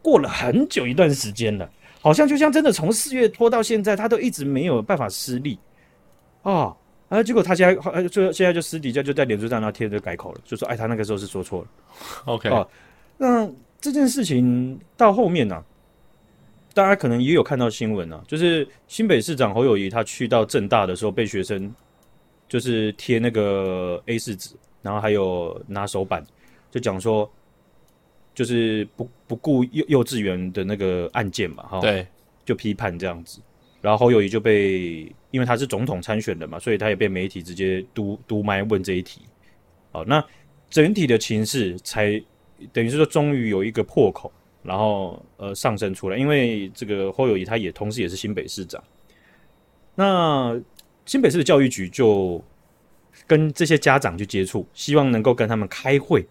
[0.00, 1.68] 过了很久一段时间了。
[2.00, 5.58] 好像就像真的从四月拖到现在，他都一直没有办法施力
[6.42, 6.76] 啊！
[7.08, 11.68] 啊，结果他现在呃，就现在就私底下就在脸书上那贴着改口了，就说：“哎，他那个时候是说错了。”
[12.26, 12.66] OK 啊，
[13.16, 15.64] 那这件事情到后面呢、啊，
[16.74, 21.72] 大家可能也有看到新闻啊，就是新北市长侯友谊他去到政大的时候，被学生
[22.48, 24.50] 就是贴那个 A 四纸，
[24.82, 26.22] 然后还有拿手板，
[26.74, 27.32] 就讲说。
[28.36, 32.04] 就是不不顾幼幼稚园的那个案件嘛，哈，对，
[32.44, 33.38] 就批判这样子，
[33.80, 39.20] 然后侯友谊就被，因为他是总统参选的嘛，所以他也被媒体直接督督麦问这一题，
[39.92, 40.20] 好，那
[40.68, 42.20] 整体的情势才
[42.72, 44.32] 等于是说终于有一个破口，
[44.64, 48.82] 然后呃上升出来，因为这个侯友谊他也同时也是新北市长，
[49.94, 50.60] 那
[51.06, 52.42] 新北市的教育局就
[53.28, 56.26] 跟这些家长去接触，希望能够跟他们开会。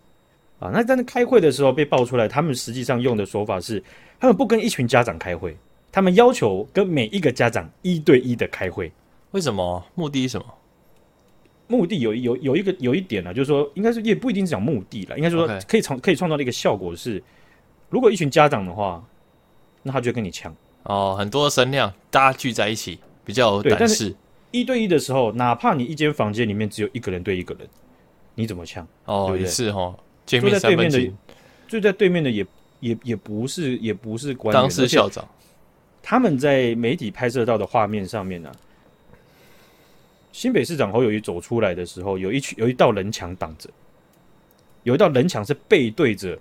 [0.64, 3.84] 啊，那但是开会的时候被爆出来，他们实际上用的说法是，
[4.20, 5.58] 他们不跟一群家长开会，
[5.92, 8.90] 他们要求跟每一个家长一对一的开会。
[9.32, 9.84] 为什么？
[9.96, 10.46] 目的是什么？
[11.68, 17.22] 目的有有有一个有一点呢、啊，就是说，应该是也不一定是讲目的了，应该说可以创可以创造的一个效果是，
[17.90, 19.04] 如果一群家长的话，
[19.82, 24.16] 那他就跟你呛哦，很多声量，大家聚在一起比较有胆识。
[24.52, 27.68] 一对一的时候，哪怕你一间房间里面只有一个人对一个人，
[28.36, 28.88] 你怎么呛？
[29.06, 29.96] 哦，对对也是哦。
[30.26, 31.12] 坐在对面的，
[31.68, 32.46] 坐在对面的也
[32.80, 35.28] 也也不是也不是官员，当时校长。
[36.06, 38.56] 他们在媒体拍摄到的画面上面呢、啊，
[40.34, 43.70] 新北市长侯友谊走出来的时候，有一群有一道人墙挡着，
[44.84, 46.38] 有一道人墙是背对着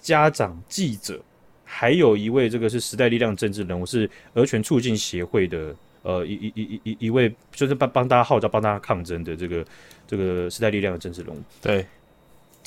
[0.00, 1.20] 家长、记者，
[1.64, 9.62] 还有一位这个是时代力量政治人物，是儿权促进协会的呃一一一一一一位，就是帮帮大家号召、帮大家抗争的这个
[10.06, 11.84] 这个时代力量的政治人物，对。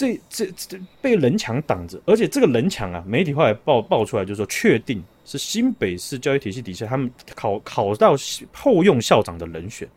[0.01, 8.15] 这这这被人墙挡着，而且这个人墙啊，媒体后来爆爆出来，就是说确定是新北市教育体系底下他们考考到
[8.51, 9.87] 后用校长的人选。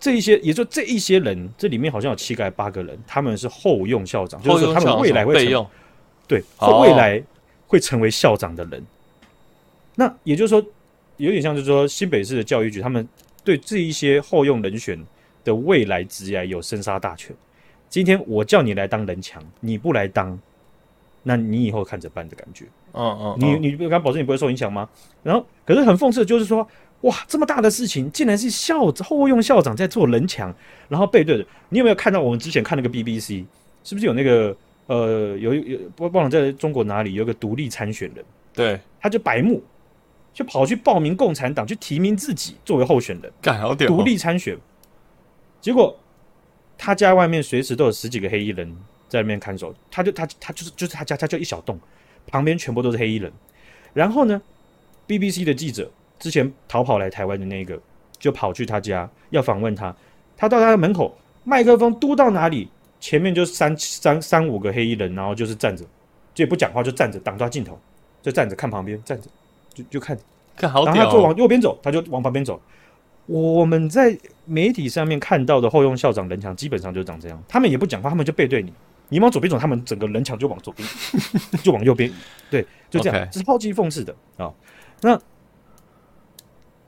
[0.00, 5.66] 这一些，也就这一些人，这里面好像有七个还八个人，他们是后用校长，就是说他们未来会成为
[6.26, 6.42] 对，
[6.82, 7.22] 未来
[7.68, 8.84] 会成为校长的人。
[9.94, 10.60] 那也就是说，
[11.18, 13.06] 有点像就是说新北市的教育局，他们
[13.44, 14.98] 对这一些后用人选
[15.44, 17.34] 的未来职业有生杀大权。
[17.88, 20.38] 今天我叫你来当人墙，你不来当，
[21.22, 22.66] 那你以后看着办的感觉。
[22.92, 24.88] 嗯嗯，你你敢保证你不会受影响吗？
[25.22, 26.66] 然后，可是很讽刺的就是说，
[27.02, 30.54] 哇，这么大的事情，竟然是校后用校长在做人墙，
[30.88, 31.46] 然后背对着。
[31.68, 33.44] 你有没有看到我们之前看那个 BBC？
[33.84, 34.54] 是不是有那个
[34.86, 38.24] 呃，有有不忘了在中国哪里有个独立参选人？
[38.52, 39.62] 对，他就白目，
[40.34, 44.56] 就跑去报名共产党，去提名自己作为候选人，干好屌，独立参选，
[45.60, 45.96] 结果。
[46.78, 48.74] 他家外面随时都有十几个黑衣人
[49.08, 51.78] 在那边看守，他就他他就是就是他家他就一小栋，
[52.28, 53.30] 旁边全部都是黑衣人。
[53.92, 54.40] 然后呢
[55.08, 57.78] ，BBC 的记者之前逃跑来台湾的那个，
[58.18, 59.94] 就跑去他家要访问他。
[60.36, 62.68] 他到他的门口，麦克风嘟到哪里，
[63.00, 65.84] 前面就三三三五个黑衣人，然后就是站着，
[66.32, 67.76] 就也不讲话，就站着挡住他镜头，
[68.22, 69.28] 就站着看旁边，站着
[69.74, 70.16] 就就看，
[70.56, 70.94] 看好屌哦。
[70.94, 72.60] 然后他就往右边走，他就往旁边走。
[73.28, 78.72] 我们在媒体上面看到的后用校长人墙基本上就长这样，他们也不讲话，他们就背对你，
[79.10, 80.88] 你往左边走，他们整个人墙就往左边，
[81.62, 82.10] 就往右边，
[82.50, 83.36] 对，就这样，okay.
[83.36, 84.54] 是抛弃讽刺的啊、哦。
[85.02, 85.14] 那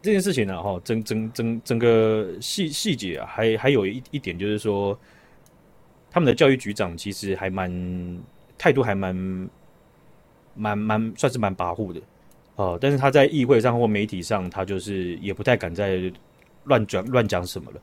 [0.00, 4.98] 这件事情呢，哈，整整整整个细细节啊，还还有一一点就是说，
[6.11, 7.70] 他们的教育局长其实还蛮
[8.57, 9.14] 态度还蛮
[10.55, 12.00] 蛮蛮算是蛮跋扈的
[12.57, 16.11] 哦，但是他在议会上或媒体上，他就是也不太敢在。
[16.64, 17.81] 乱讲乱讲什么了？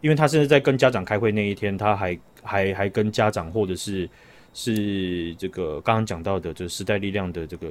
[0.00, 4.08] 因为他甚至在跟家长开会那一天，他还还还跟家长或者是
[4.54, 7.70] 是这个刚刚讲到的，就是时代力量的这个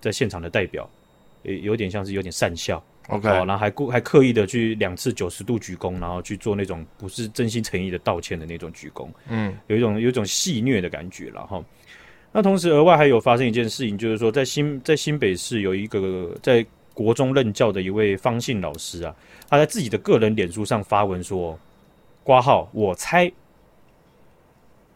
[0.00, 0.88] 在现场的代表，
[1.44, 11.64] 也有点像是有点讪笑，OK，然后还故还刻意的去两次九十度鞠躬，然后去做那种不是真心诚意的道歉的那种鞠躬，嗯，有一种有一种戏谑的感觉，然后
[12.32, 16.66] 那同时额外还有发生一件事情，就是说在新在新北市有一个在
[17.04, 19.14] 国中任教的一位方姓老师啊。
[19.48, 21.58] 他在自己的个人脸书上发文说
[22.22, 23.32] ：“括号，我猜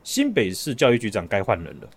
[0.03, 1.88] 新北市教育局长该换人了。”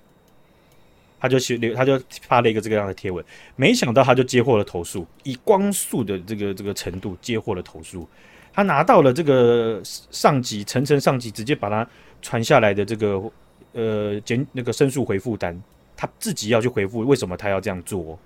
[1.19, 3.25] 他就写，他就发了一个这个样的贴文。
[3.55, 8.07] 没想到他就接获了投诉，以光速的这个这个程度接获了投诉。
[8.53, 11.87] 他拿到了这个上级层层上级直接把他
[12.21, 13.31] 传下来的这个
[13.73, 15.59] 呃简那个申诉回复单，
[15.95, 18.17] 他自己要去回复为什么他要这样做。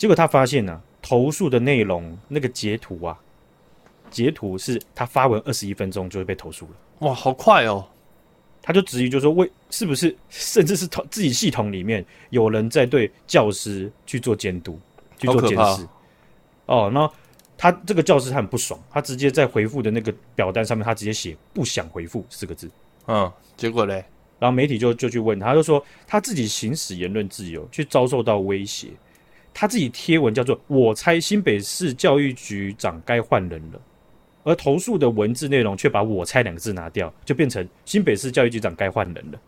[0.00, 3.20] 结果他发现呢、啊，投诉的内容那个截图啊。
[4.10, 7.86] 截图是他发文二十一分钟就会被投诉了，哇，好快哦！
[8.62, 14.80] 他就质疑，就说为是不是甚至是自己系统里面有人在对教师去做监督、
[15.18, 15.86] 去做监视？
[16.64, 17.08] 哦，那
[17.58, 22.70] 他这个教师他很不爽，他直接在回复的那个表单上面，他直接写“不想回复”四个字。
[23.06, 24.02] 嗯，结果嘞，
[24.38, 28.88] 然后媒体就就去问他，就说他自己行使言论自由，去遭受到威胁。
[29.52, 33.80] 他自己贴文叫做“我猜新北市教育局长该换人了”。
[34.42, 39.40] 而投诉的文字内容却把我猜两个字拿掉，就变成新北市教育局长该换人了。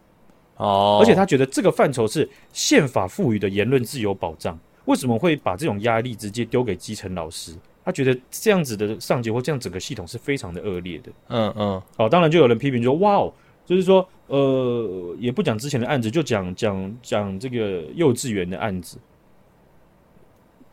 [0.57, 7.55] 哦，而且他觉得这个范畴是宪法赋予的言论自由保障，为什么会把这种压力直接丢给基层老师？
[7.85, 11.11] 他觉得这样子的上级或这样整个系统是非常的恶劣的。
[11.29, 13.33] 嗯嗯，好，当然就有人批评说，哇哦，
[13.65, 18.99] 就是说，呃，也不讲之前的案子，就讲讲讲这个幼稚园的案子，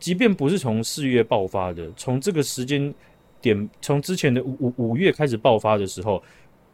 [0.00, 2.92] 即便不是从四月爆发的，从这个时间
[3.40, 6.20] 点，从之前的五五五月开始爆发的时候。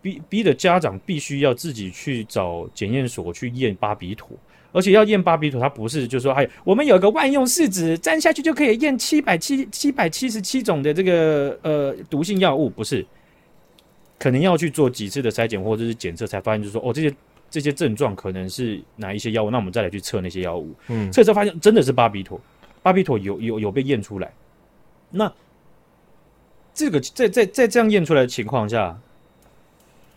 [0.03, 4.29] 逼逼的家长必须要自己去找检验所去验巴比妥，
[4.71, 13.05] 而且要验巴比妥，它不是就是说，哎，我们有个万用试纸，粘下去就可以验七百七七百七十七种的这个呃毒性药物，不是，
[14.17, 17.13] 可能要去做几次的筛检或者是检测，才发现就是说，哦，这些
[17.51, 22.41] 这些症状可能是哪一些药物，那我们再来去测那些药物，嗯，测之后发现真的是巴比妥，
[22.87, 24.33] 巴比妥有有有被验出来，
[25.11, 25.33] 那
[26.73, 28.97] 这个在在在这样验出来的情况下。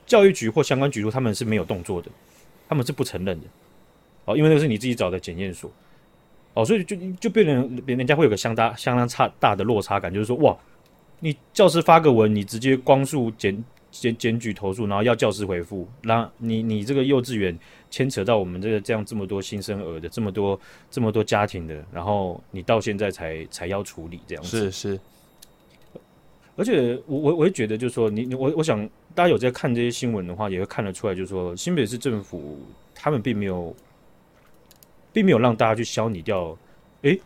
[0.05, 2.09] 教育局或相关局处，他们是没有动作的，
[2.67, 3.45] 他们是不承认的，
[4.25, 5.71] 哦，因为那个是你自己找的检验所，
[6.55, 10.57] 哦，所以就就变成人人家会有个相当相当差大的落差感，就是说，哇，
[11.19, 17.57] 你教师发个文，你直接光速检检检举投诉，然后要教师回复，那你你这个幼稚园
[17.89, 20.59] 牵扯到我们这个这样这么多新生儿的这么多
[20.91, 24.99] 这么多家庭的，然后你到现在才才要处理这样子，是是。
[26.55, 32.59] 而且我我我也觉得，就是说你你我我想大家有在看这些新闻的话，也会看得出来，就是说新北市政府
[32.93, 33.73] 他们并没有，
[35.13, 36.57] 并没有让大家去消弭掉。
[37.03, 37.17] 诶，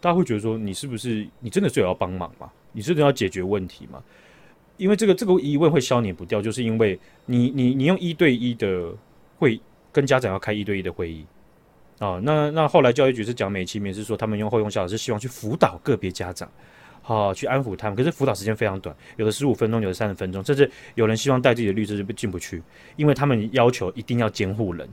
[0.00, 2.48] 大家会觉得说你是不是你真的是有要帮忙嘛？
[2.70, 4.00] 你真的要解决问题嘛？
[4.80, 8.92] 因为这个这个疑问会消弭不掉，就是因为你你你用一对一的
[9.38, 9.60] 会
[9.92, 11.24] 跟家长要开一对一的会议
[11.98, 12.18] 啊。
[12.24, 16.50] 那那后来教育局是讲美其名是说他们用后用小老师希望去辅导个别家长。
[17.02, 22.62] 好，去安抚他们，可是辅导时间非常短，有的十五分钟，有的三十分钟，甚至有人希望带自己的律师就进不去，
[22.96, 24.88] 因为他们要求一定要监护人。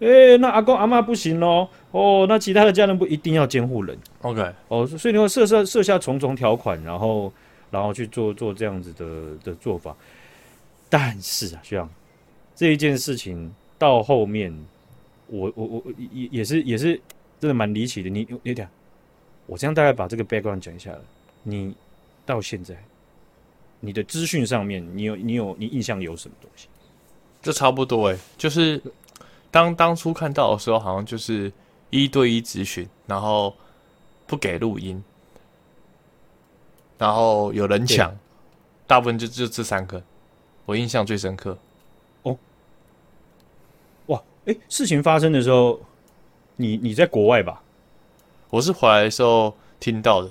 [0.00, 3.96] 诶、欸，那阿公阿妈不行喽，哦，那其他的家人不一定要监护人。
[4.22, 7.32] OK，哦，所以你会设设设下重重条款，然后
[7.74, 9.94] 然后去做做这样子的的做法。
[10.88, 11.90] 但是啊，学长，
[12.54, 14.50] 这一件事情到后面，
[15.26, 16.98] 我我我也也是也是
[17.40, 18.08] 真的蛮离奇的。
[18.08, 18.66] 你你讲。
[19.46, 21.00] 我这样大概把这个 background 讲一下了。
[21.42, 21.74] 你
[22.24, 22.74] 到现在，
[23.78, 26.66] 你的资讯上面，你有你有你印象有什么东西？
[27.42, 28.80] 就差不多哎，就是
[29.50, 31.52] 当当初看到的时候，好像就是
[31.90, 33.54] 一对一咨询，然后
[34.26, 35.04] 不给录音，
[36.98, 38.16] 然后有人抢，
[38.86, 40.02] 大部分就就这三个，
[40.64, 41.58] 我印象最深刻。
[42.22, 42.36] 哦，
[44.06, 45.80] 哇，哎，事情发生的时候，
[46.56, 47.62] 你你在国外吧？
[48.50, 50.30] 我是回来的时候听到的。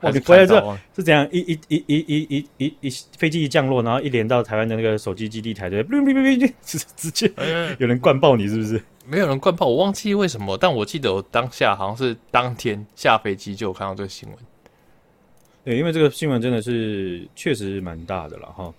[0.00, 1.28] 哇，你回来之后是怎样？
[1.30, 5.84] 一、一、一、一、一、一、一、一飞机一降落，然后一连到台湾的那个手机基地台，对，
[6.62, 7.30] 直直接
[7.78, 8.82] 有人灌爆你，是不是？
[9.06, 14.38] 没有人灌爆，我忘记为什么，但我记得我当下好像是当天下飞机就有看到这个新闻。
[15.64, 18.72] 对，因为这个新闻真的是确实蛮大的了哈。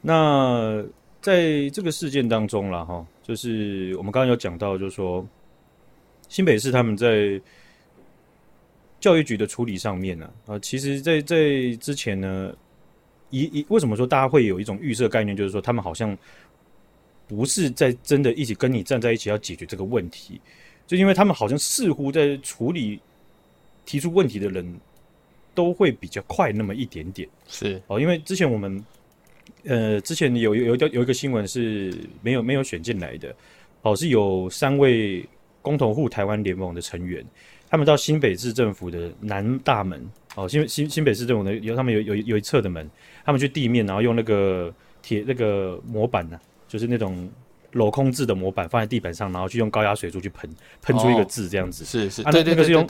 [0.00, 0.84] 那
[1.20, 5.26] 在这个事件当中了哈，就是我们刚刚有讲到，就是说
[6.28, 7.40] 新北市他们在。
[9.00, 11.36] 教育局的处理上面呢，啊，其实，在在
[11.76, 12.52] 之前呢，
[13.30, 16.18] 一一为什么说大家会有一种预设概念，就是说他们好像
[17.28, 20.40] 不是在真的一起跟你站在一起要解决这个问题，
[20.84, 22.98] 就因为他们好像似乎在处理
[23.84, 24.68] 提出问题的人
[25.58, 27.82] 都会比较快那么一点点，是。
[27.88, 28.84] 哦，因为之前我们
[29.64, 31.92] 呃之前有有有有一个新闻是
[32.22, 33.34] 没有没有选进来的，
[33.82, 35.28] 哦，是有三位
[35.60, 37.26] 公投户台湾联盟的成员。
[37.68, 40.00] 他们到新北市政府的南大门。
[40.36, 42.88] 哦，新新新北市政府的有他们有有有一侧的门，
[43.24, 47.28] 他们去地面，然后用那个铁那个模板呢、啊，就是那种
[47.72, 50.48] 镂空字的模板放在地板上，然后去用高压水柱去喷
[50.80, 52.86] 喷出一个字这样子，哦、是是，啊、对对对对，那个是用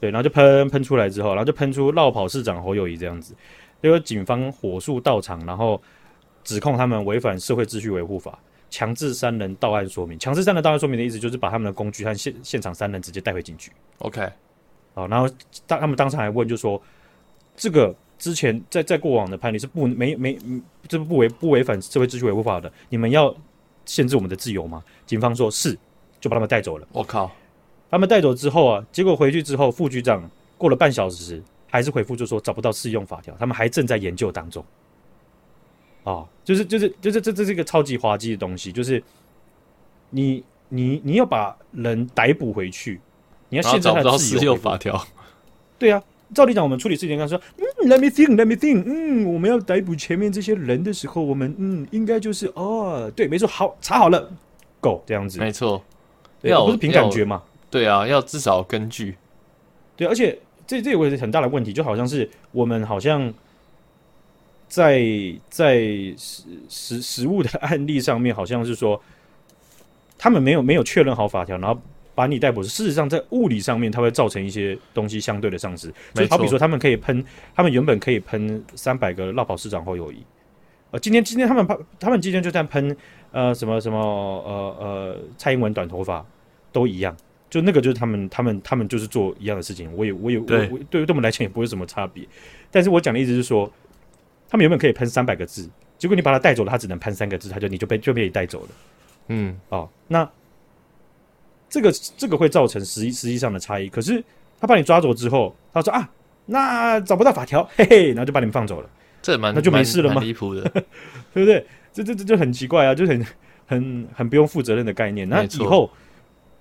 [0.00, 3.34] 对，然后就喷喷出来之后，然后就喷出绕跑市长侯友谊这样子，
[3.82, 5.80] 结果警方火速到场，然后
[6.44, 8.38] 指控他们违反社会秩序维护法。
[8.68, 13.70] 强制三人到案说明，强制三人到案说明的意思就是把他们的工具和现现场三人直接带回警局。
[13.98, 14.28] OK，
[14.92, 15.32] 好，然后
[15.68, 16.80] 当他们当场还问，就说
[17.54, 20.36] 这个之前在在过往的判例是不没没
[20.88, 23.34] 这不违不违反社会秩序维护法的，你们要
[23.84, 24.82] 限制我们的自由吗？
[25.06, 25.78] 警方说是，
[26.20, 26.86] 就把他们带走了。
[26.90, 27.30] 我靠，
[27.96, 30.22] 他们带走之后啊，结果回去之后，副局长
[30.58, 34.62] 过了半小时还是回复，就说找不到适用法条，他们还正在研究当中。
[36.04, 39.02] 啊、哦，就是就是就是这这是一个超级滑稽的东西，就是
[40.10, 43.00] 你你你要把人逮捕回去，
[43.48, 45.02] 你要限制他的自由法条。
[45.78, 46.02] 对啊，
[46.34, 54.30] 照理讲，我们处理事情刚说，嗯，let me think，let me think，嗯，我们要逮捕前面这些人的时候，我们嗯应该就是哦，对，没错，好查好了，
[54.82, 55.38] 够这样子。
[55.38, 55.82] 没错，
[56.42, 57.42] 要不是凭感觉嘛？
[57.70, 59.16] 对啊，要至少根据。
[59.96, 63.32] 对，而且这这有个很大的问题，就好像是我们好像
[64.68, 65.02] 在
[65.48, 65.78] 在
[66.16, 69.00] 实实实物的案例上面，好像是说
[70.18, 71.80] 他们没有没有确认好法条，然后
[72.14, 72.62] 把你逮捕。
[72.62, 75.92] 事实上，在物理上面，它会造成一些东西相对的丧失。
[76.14, 80.24] 所以，好比说，他们可以喷，他们原本可以喷三百个落跑市长后友谊。
[80.90, 82.96] 呃，今天今天他们喷，他们今天就在喷
[83.32, 86.24] 呃什么什么呃呃蔡英文短头发
[86.72, 87.16] 都一样。
[87.48, 89.90] 就那个就是他们，他们，他们就是做一样的事情。
[89.96, 92.26] 我也，我也，对，对，对我们来讲也不会有什么差别。
[92.72, 93.72] 但是我讲的意思是说，
[94.48, 98.68] 他们原本可以喷三百个字，结果你把他带走了，他只能喷三个字，他就你就被就被你带走了。
[99.28, 100.28] 嗯，哦，那
[101.70, 103.88] 这个这个会造成实际实际上的差异。
[103.88, 104.22] 可是
[104.60, 106.10] 他把你抓走之后，他说啊，
[106.46, 108.90] 那找不到法条， 嘿嘿，然后就把你们放走了。
[109.22, 110.20] 这蛮那就没事了吗？
[110.20, 110.62] 离谱的，
[111.32, 111.64] 对不对？
[111.92, 113.26] 这这这就很奇怪啊，就很
[113.66, 115.28] 很很不用负责任的概念。
[115.28, 115.88] 那以后。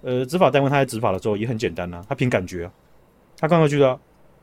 [0.06, 2.72] 呃，执法单位他在执法的时候也很简单呐、啊，他凭感觉啊，
[3.40, 4.00] 他刚刚去的，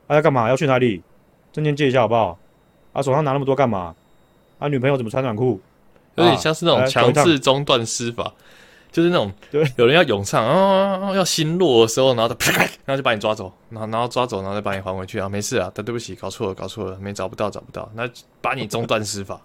[0.09, 0.49] 他要干嘛？
[0.49, 1.01] 要去哪里？
[1.53, 2.37] 证件借一下好不好？
[2.93, 3.95] 啊，手上拿那么多干嘛？
[4.59, 5.61] 啊，女朋友怎么穿短裤？
[6.17, 8.35] 有点像是那种强制中断施法，
[8.91, 18.09] 就是那种 对，有人要涌上啊，要心落的时候，然后他啪，然后就把你抓走，然后然后抓走，然后再把你还回去啊，没事啊，但对不起，搞错了，搞错了，没找不到，找不到，那
[18.41, 19.41] 把你中断施法。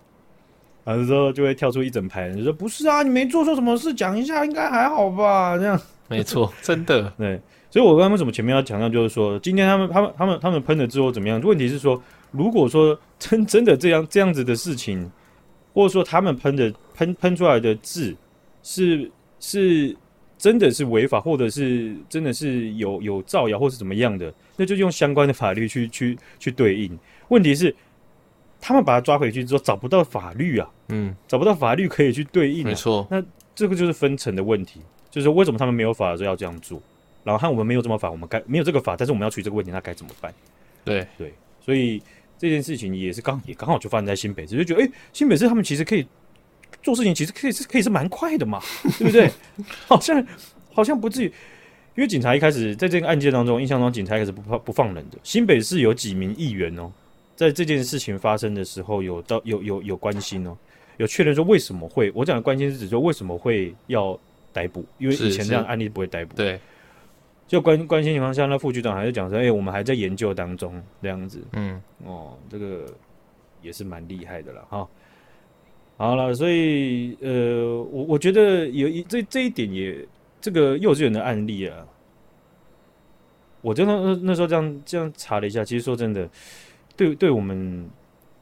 [0.84, 5.58] 然后之后就会跳出一整排人，就说不是啊，你没做错什么事，讲一下应该还好吧？
[5.58, 7.40] 这样没错， 真的对。
[7.70, 11.40] 所以我刚刚为什么前面要强调，就是说今天他们他们他们他们喷了之后怎么样？
[11.42, 12.02] 问题是说，
[12.32, 15.10] 如果说真真的这样这样子的事情，
[15.74, 18.16] 或者说他们喷的喷喷出来的字
[18.64, 19.96] 是是
[20.38, 26.98] 真的是违法，或者是真的是有有造谣或是怎么样的，那就用相关的法律去去去对应。
[27.30, 27.76] 问题是。
[28.60, 33.08] 他们把他抓回去之后找不到法律啊，嗯，找不到法律可以去对应，啊，没错。
[33.08, 34.82] 那这个就是分层的问题，
[35.18, 36.80] 就是为什么他们没有法的时候要这样做，
[37.24, 40.32] 然后看我们没有这么法，我们该没有这个法，但是我们要处理这个问题，那该怎么办？
[40.86, 42.00] 对对，所以
[42.38, 46.06] 这件事情也是刚也刚好就发生在新北市，就觉得哎，新北市他们其实可以
[46.84, 48.62] 做事情，其实可以是可以是蛮快的嘛，
[49.00, 49.32] 对不对？
[49.88, 50.24] 好像
[50.72, 51.26] 好像不至于，
[51.96, 56.92] 因为警察一开始在这个案件当中，印象中警察一开始不放不放人的，新北市有几名议员哦。
[57.36, 60.58] 在这件事情发生的时候，有到有有有关心哦，
[60.98, 62.12] 有确认说为什么会？
[62.16, 64.20] 我讲的关心是指说为什么会要
[64.58, 64.84] 逮捕？
[64.98, 66.36] 因为以前这样案例不会逮捕。
[66.36, 66.60] 对，
[67.48, 72.86] 就关关心情况下，那副局长还是讲说：“哎、欸，我们还在研究当中，这样子。”嗯，哦，这个
[73.62, 74.88] 也是蛮厉害的了哈。
[75.98, 80.04] 好了，所以呃，我我觉得有一这这一点也
[80.42, 81.86] 这个幼稚园的案例啊，
[83.62, 86.28] 我真的那那时候这样这样查了一下，其实说真的。
[86.96, 87.88] 对，对我们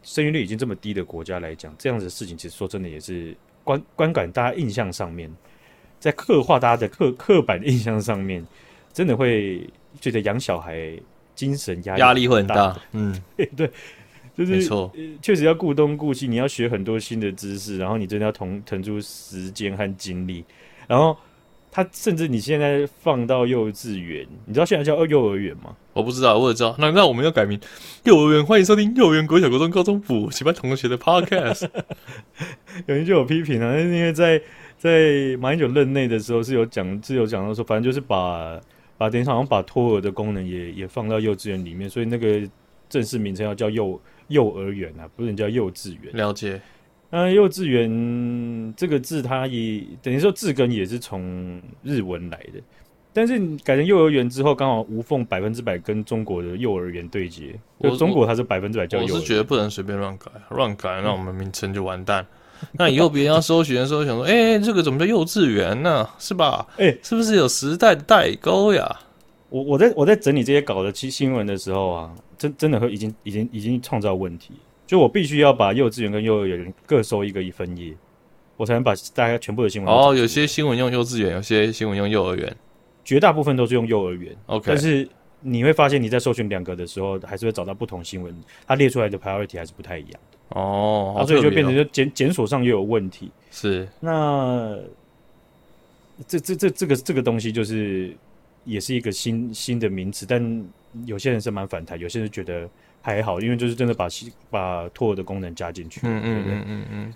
[0.01, 3.35] 生育率已经这么低的国家来讲，这样子的事情，其实说真的也是
[3.65, 5.29] 观观感，大家印象上面，
[6.05, 8.45] 在刻画大家的刻刻板印象上面，
[8.93, 9.67] 真的会
[9.99, 10.91] 觉得养小孩
[11.33, 12.79] 精神压力压力会很大。
[12.91, 13.71] 嗯， 对，
[14.37, 20.45] 就是没错，确实要顾东顾西，你要学很多新的知识，然后你真的要腾腾出时间和精力，
[20.87, 21.17] 然后。
[21.77, 25.75] 他甚至你现在放到幼稚园，你知道现在叫幼儿园吗？
[25.91, 26.73] 我不知道，我也知道。
[26.79, 27.59] 那那我们要改名
[28.05, 31.67] 幼儿园，欢迎收听幼儿园国小、国中、高中补习班同学的 Podcast。
[32.85, 34.41] 有人就有批评啊，因为在
[34.85, 38.61] 在马英九任内的时候是有讲，是有讲到说，反正就是把
[38.99, 42.47] 把等于好像把托儿的功能也也放到幼稚园里面，所以那个
[42.87, 46.15] 正式名称要叫幼幼儿园啊，不能叫幼稚园。
[46.15, 46.61] 了解。
[47.09, 52.61] 那幼稚园这个字，它也等于说字根也是从日文来的，
[53.11, 57.59] 但是改成幼儿园之后，刚好无缝百分之百跟中国的幼儿园对接。
[57.79, 59.15] 就中国它是百分之百叫幼儿园。
[59.15, 62.23] 我是觉得不能随便乱改，乱改那我们名称就完蛋。
[62.23, 62.27] 嗯、
[62.73, 66.07] 那以后别人要搜寻的时候，想说， 哎、欸，这个怎么叫幼稚园呢？
[66.19, 66.65] 是吧？
[66.77, 68.99] 哎、欸，是不是有时代的代沟呀？
[69.49, 74.53] 我我在我在整理这些稿的新新闻的时候啊，真真的会已经已经已经创造问题。
[74.87, 77.93] 就我必须要把幼稚园跟幼儿园各收一个一分页，
[78.57, 79.91] 我才能把大家全部的新闻。
[79.93, 82.55] 哦，有些新闻用幼稚园，有些新闻用幼儿园，
[83.03, 84.35] 绝大部分都是用幼儿园。
[84.47, 85.07] OK，但是
[85.41, 88.35] 你会发现你在搜寻两个的时候，还是会找到不同新闻，
[88.67, 90.34] 它列出来的 priority 还是不太一样的。
[90.49, 93.31] 哦，所以就变成就检检索上又有问题。
[93.51, 94.77] 是，那
[96.27, 98.15] 这这这这个这个东西就是
[98.63, 100.65] 也是一个新新的名词，但
[101.05, 102.69] 有些人是蛮反弹，有些人觉得。
[103.07, 104.07] 还好，因为就是真的把
[104.49, 107.13] 把托儿的功能加进去，嗯嗯嗯嗯嗯，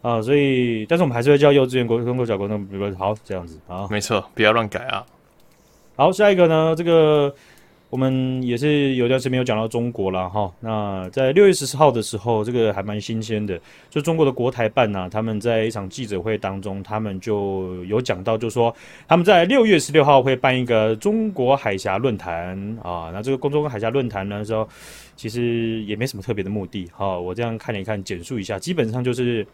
[0.00, 5.04] 啊，所以，但是我们还是会叫幼稚园国中国小国中，比如说好这样子啊，没错，不要乱改啊。
[5.96, 7.34] 好，下一个呢，这个
[7.92, 10.50] 我们也是有段时间没有讲到中国了哈。
[10.60, 18.74] 那在六月十四号的时候，这个还蛮新鲜的，就中国的国台办呢，他们在一场记者会当中，他们就有讲到，就说
[19.06, 23.10] 他们在六月十六号会办一个中国海峡论坛啊。
[23.12, 24.66] 那这个中国海峡论坛呢，说
[25.14, 27.18] 其实也没什么特别的目的哈。
[27.18, 29.46] 我这样看一看，简述一下，基本上就是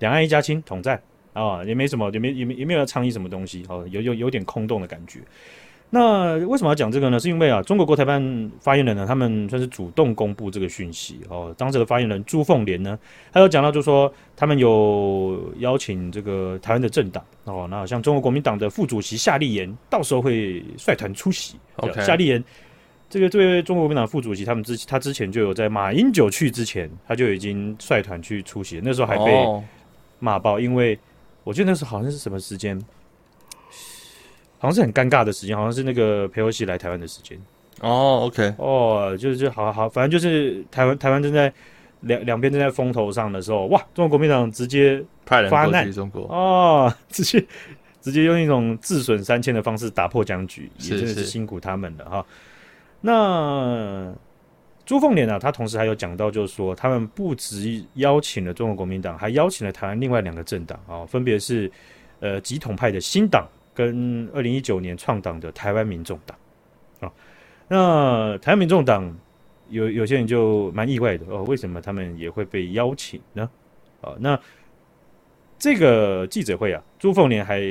[0.00, 1.00] 两岸一家亲，统战
[1.34, 5.20] 啊，也没什么，也没也没也没有要倡议什么东西哦，有有有点空洞的感觉。
[5.90, 7.18] 那为什么要讲这个呢？
[7.18, 11.54] 是因为啊，中国国台办发言人呢，他们算是主动公布这个讯息哦。
[11.56, 12.98] 当时的发言人朱凤莲呢，
[13.32, 21.56] 他有讲到，就是说他们有邀请这个台湾的政党哦，那像中国国民党的副主席夏立言，到时候会率团出席。
[22.04, 22.44] 夏立言
[23.08, 29.62] 这个这位中国国民党副主席，他们之他之前就有在马英九去之前，他就已经率团去出席，那时候还被
[30.18, 30.98] 骂爆，因为
[31.44, 32.78] 我记得那时候好像是什么时间。
[34.58, 37.38] 好像是很尴尬的时间，好像是那个裴洛西来台湾的时间。
[37.80, 41.52] 哦，OK，哦，就是就好好，反正就是台湾台湾正在
[42.00, 47.46] 两两边正在风头上的时候，哇，中国国民党直接派人过去中国，哦，直接
[48.00, 52.26] 直接用一种自损三千的方式打破僵局，也真的是辛苦他们了哈。
[53.00, 54.12] 那
[54.84, 61.70] 朱凤莲啊，他同时还有讲到，就是说他们不止邀请了中国国民党，还邀请了台湾另外两个政党啊，分别是
[62.18, 63.46] 呃极统派的新党。
[63.78, 66.36] 跟二零一九年创党的台湾民众党
[66.98, 67.12] 啊，
[67.68, 69.16] 那台湾民众党
[69.68, 73.48] 有有些人就蛮意外的哦，为什么他们也会被邀请呢？
[74.00, 74.36] 啊，那
[75.60, 77.62] 这个记者会啊，朱凤莲还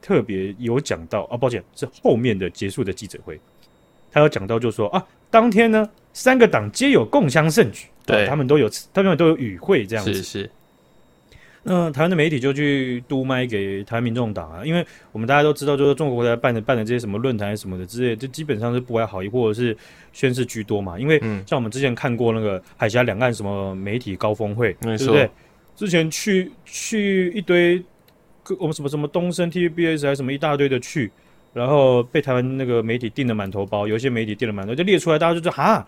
[0.00, 3.38] 特别有讲到啊，抱歉，是后面的结束的记者会，
[4.10, 10.50] 他有讲到就说啊，当天呢，三个党皆有共襄盛举，对，他们都有他们都有与会这样子，是是。
[11.68, 19.76] 那台湾的媒体就去督麦给台湾民众党啊，因为我们大家都知道，就是中国国家办的办的这些什么论坛什么的之类，就基本上是不怀好意或者是
[20.14, 20.98] 宣誓居多嘛。
[20.98, 25.28] 因为像我们之前看过那个海峡两岸什么媒体高峰会，对不对？
[25.76, 27.82] 之前去去一堆，
[28.58, 31.12] 我们什么什么东升 TVBS 还是什么一大堆的去，
[31.52, 35.86] 然后被台湾那个媒体订的满头包，有些媒体订了满头，就列出来，大家就说哈。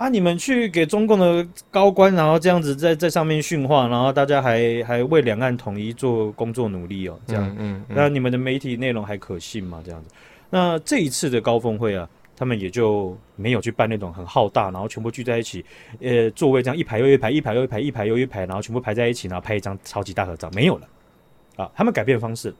[0.00, 0.08] 啊！
[0.08, 9.82] 你们去给中共的高官，然后这样子在在上面训话，然后大家还还为两岸统一做工作努力哦，这样，嗯，那、嗯、你们的媒体内容还可信吗？
[9.84, 10.08] 这样子，
[10.48, 15.62] 那这一次的高峰会啊，他们也就没有去办那种很浩大，然后全部聚在一起，
[16.00, 20.88] 呃，座位这样一排又一排，一排又一排，一排又一排，然后全部排在一起，然后拍一张超级大合照，没有了。
[21.56, 22.54] 啊，他们改变方式，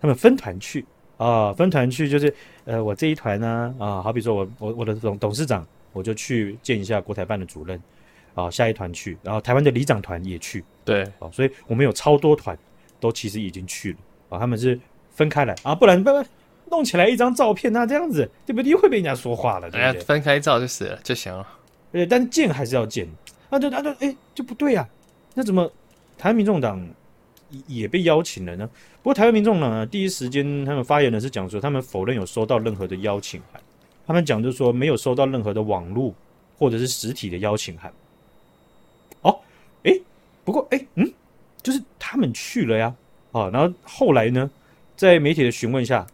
[0.00, 2.32] 他们分团去啊，分团去就是，
[2.64, 5.66] 呃，我这一团呢，啊，好比说我我我的董董事长。
[5.92, 7.80] 我就去见一下国台办的主任，
[8.34, 12.56] 啊，下一团去，然后台湾的里长团也去，对，啊，所以我们有超多团
[12.98, 13.98] 都其实已经去了，
[14.30, 14.78] 啊，他们是
[15.10, 16.24] 分开来啊，不然不然
[16.70, 18.70] 弄起来一张照片，那这样子对不对？
[18.70, 20.00] 又会被人家说话了，对不对？
[20.00, 21.46] 哎、分开照就死了就行了，
[21.92, 23.08] 对，但见还是要见，
[23.48, 24.88] 啊就啊就哎就不对啊，
[25.34, 25.70] 那怎么
[26.16, 26.86] 台湾民众党
[27.66, 28.68] 也被邀请了呢？
[29.02, 33.59] 不过台湾民众党呢，第一时间他们发言人是讲说，他们否认有收到任何的邀请函。
[34.10, 36.12] 他们讲就是说没有收到任何的网络
[36.58, 37.92] 或者是实体的邀请函。
[39.22, 39.38] 哦，
[39.84, 40.02] 诶，
[40.44, 41.12] 不过诶，嗯，
[41.62, 42.92] 就是他们去了呀，
[43.30, 44.50] 啊，然后后来呢，
[44.96, 46.04] 在媒体的询问下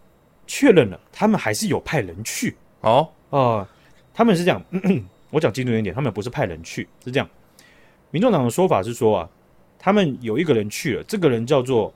[0.46, 2.54] 确认了，他们还是有派人去。
[2.82, 3.66] 哦，啊，
[4.12, 4.62] 他们是这样，
[5.32, 7.26] 我讲精准一点，他们不是派人去，是这样。
[8.10, 9.30] 民众党的说法是说啊，
[9.78, 11.90] 他们有一个人去了，这个人叫做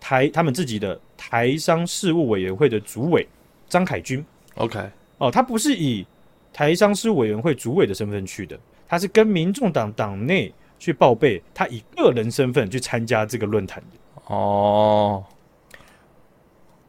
[0.00, 3.24] 台他们自己的台商事务委员会的主委
[3.68, 4.26] 张凯军。
[4.56, 4.80] OK。
[5.18, 6.06] 哦，他不是以
[6.52, 8.58] 台商事委员会主委的身份去的，
[8.88, 14.22] 他是跟民众党党内去报备，他以个人身份去参加这个论坛的。
[14.26, 15.24] 哦，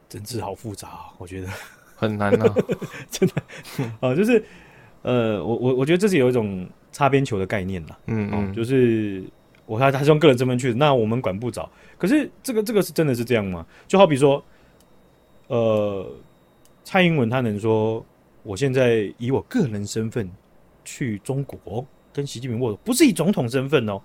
[0.09, 1.47] 政治好复杂，我觉得
[1.95, 2.55] 很难啊，
[3.11, 3.35] 真的。
[3.99, 4.43] 哦，就是
[5.03, 7.97] 呃，我我我觉得这是有一种擦边球的概念啦。
[8.07, 9.23] 嗯嗯，就是
[9.65, 11.69] 我他他是用个人身份去的，那我们管不着。
[11.97, 13.65] 可是这个这个是真的是这样吗？
[13.87, 14.43] 就好比说，
[15.47, 16.07] 呃，
[16.83, 18.03] 蔡英文他能说？
[18.45, 20.29] 我现在以我个人身份
[20.85, 23.99] 去中国跟习近平握手，不是以总统身份哦。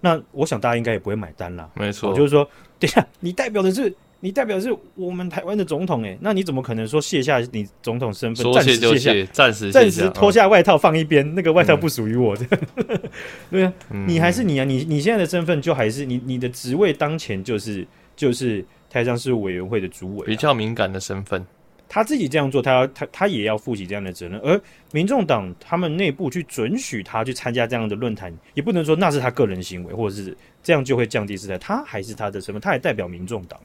[0.00, 1.68] 那我想大家应该也不会买单啦。
[1.74, 2.46] 没错，就是说，
[2.78, 12.46] 等下你代表的是你代表的是我们台湾的总统诶，那你怎么可能说卸下你总统身份，暂时卸下，暂时暂时脱下外套放一边，那个外套不属于我的。
[12.76, 13.00] 嗯、
[13.50, 13.72] 对啊，
[14.06, 21.44] 你还是你啊，你你现在的身份就还是你你的职位当前就是就是台商事务委员会的主委，啊，比较敏感的身份。
[21.88, 24.38] 他自己这样做，他要他他也要负起这样的责任。
[24.40, 24.60] 而
[24.92, 31.56] 民众党他们内部去准许他去参加这样的论坛，也不能说那是他个人行为，或者是这样就会降低姿态。
[31.58, 33.60] 他还是他的身份，他也代表民众党。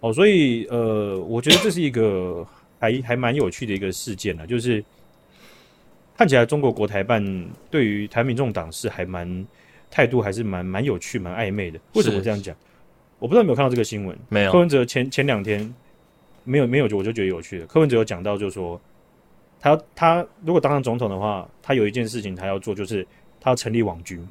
[0.00, 2.46] 哦，所以呃，我觉得这是一个
[2.78, 4.84] 还还蛮有趣的一个事件呢，就是
[6.16, 9.46] 看起来中国国台办对于台民众党是还蛮
[9.90, 11.80] 态度还是蛮蛮有趣蛮暧昧的。
[11.94, 12.54] 为什么这样讲？
[13.18, 14.16] 我不知道有没有看到这个新闻？
[14.28, 14.52] 没有。
[14.52, 15.74] 柯文哲前前两天
[16.48, 17.66] 没有没有，我就觉得有趣的。
[17.66, 18.80] 柯文哲有讲到，就是说
[19.60, 23.06] 他他如果当上总统的话，他有一件事情他要做，就是
[23.40, 24.26] 他要成立网军。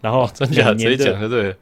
[0.00, 1.54] 然后真假讲就对。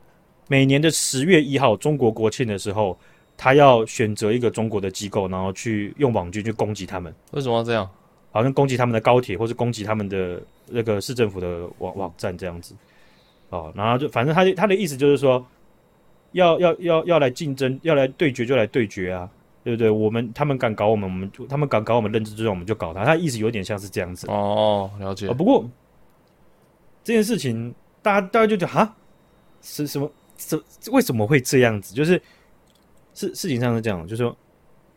[0.49, 2.99] 每年的十月一号，中国国庆的时候，
[3.37, 7.15] 他要选择一个中国的机构，然后去用网军去攻击他们。
[7.33, 7.89] 为什么要这样？
[8.33, 12.75] 好像攻击他们的高铁，或是攻击他们的那个市政府的网网站这样子。
[13.49, 15.45] 哦，然后就反正他他的意思就是说，
[16.33, 19.29] 要要要要来竞争，要来对决就来对决啊，
[19.63, 19.91] 对不对？
[19.91, 23.05] 我们他们敢搞我们，我们就他们敢搞我们认知之乱，我们就搞他。
[23.05, 24.27] 他意思有点像是这样子。
[24.29, 25.29] 哦，了解。
[25.29, 25.69] 哦，不过
[27.05, 28.97] 这件事情，大家大家就觉得哈，
[29.63, 30.11] 是什么？
[30.37, 30.59] 这
[30.91, 31.95] 为什么会这样子？
[31.95, 32.21] 就是
[33.13, 34.35] 事事情上是这样，就是说，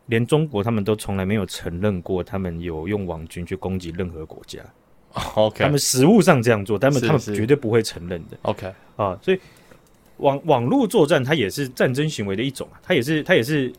[0.06, 4.60] 连中国他们都从来没有承认过，他们有用网军去攻击任何国家。
[5.34, 8.36] OK，他们实物上这样做，但是他们绝对不会承认的。
[8.42, 9.38] OK 啊，所以
[10.16, 13.72] 网网络作战它也是战争行为的一种啊，它也是它也是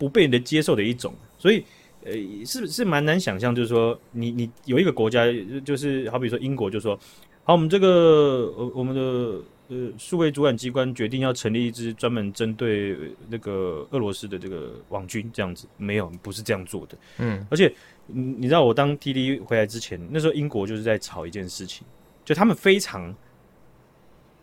[0.00, 1.14] 不被人接受的一种。
[1.38, 1.62] 所以
[2.04, 2.12] 呃，
[2.44, 5.26] 是是蛮难想象，就是说，你你有一个国家，
[5.64, 6.98] 就是好比说英国，就说
[7.44, 9.40] 好，我们这个呃我们的。
[9.72, 12.96] 呃，数位主管机关决定要成立一支专门针对
[13.28, 16.98] 那个俄罗斯的这个网军，这样子没有，不是这样做的。
[17.18, 17.72] 嗯，而且
[18.08, 21.86] 你你知道，我当 TD 回来之前，那时候英国就是在吵一件事情，
[22.24, 23.14] 就他们非常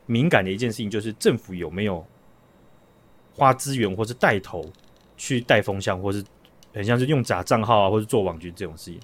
[0.05, 2.07] 敏感的一件事情，就是政府有没有
[3.33, 4.65] 花资源或是带头
[5.17, 6.23] 去带风向，或是
[6.73, 8.99] 很像是用假账号啊，或是做网军这种事情，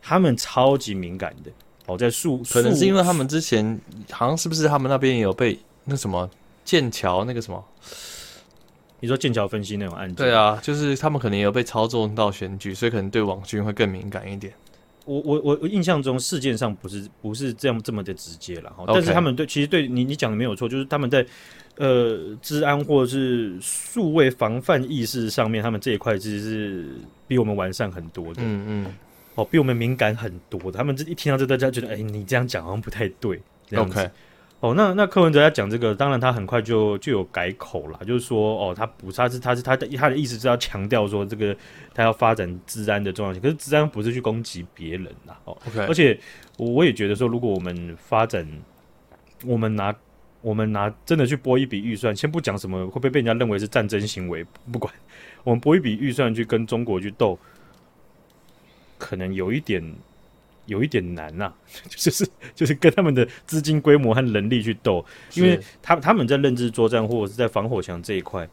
[0.00, 1.50] 他们超级敏感的。
[1.86, 3.80] 哦，在数可能是因为他们之前
[4.10, 6.28] 好像是不是他们那边也有被那什么
[6.62, 7.64] 剑桥那个什么？
[9.00, 10.16] 你说剑桥分析那种案件？
[10.16, 14.52] 对啊，就是他们可能也有被操纵到选举，所以可能对网军会更敏感一点。
[15.06, 21.24] 我我我我印象中事件上不是不是这样这么的直接了，但是他们对其实对你你讲的没有错，就是他们在
[21.78, 26.88] 呃治安或者是数位防范意识上面，他们这一块其实是
[27.26, 28.42] 比我们完善很多的。
[28.44, 28.94] 嗯嗯。
[29.34, 33.40] 哦，比我们敏感很多的，他们这一听到这，大家觉得，哎、欸，你这样讲好像不太对。
[33.76, 34.10] OK，
[34.58, 41.56] 哦，那那柯文哲在讲这个，当然他很快就就有改口了，就是说，哦，他不，他是他是他的他的意思是要强调说，这个
[41.94, 43.40] 他要发展治安的重要性。
[43.40, 46.18] 可是治安不是去攻击别人呐，哦，OK，而且
[46.56, 48.44] 我也觉得说，如果我们发展，
[49.46, 49.94] 我们拿
[50.40, 54.92] 我们拿真的去拨一笔预算，先不讲什么会不会被人家认为是战争行为，不管，
[55.44, 57.38] 我们拨一笔预算去跟中国去斗。
[59.00, 59.94] 可能有一点，
[60.66, 61.54] 有一点难呐、啊，
[61.88, 68.48] 就是就是跟他们的资金规模和能力去斗，因为他他们在认知作战或者是在防火墙这一块，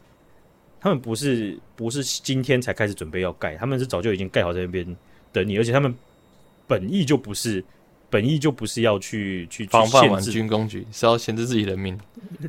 [0.80, 4.86] 他们不是不是今天才开始准备要盖，他们是早就已经盖好在那边
[5.32, 5.94] 等你，而且他们
[6.68, 7.64] 本意就不是
[8.10, 11.98] 本意就不是要去去防范网军攻击，是要限制自己人民。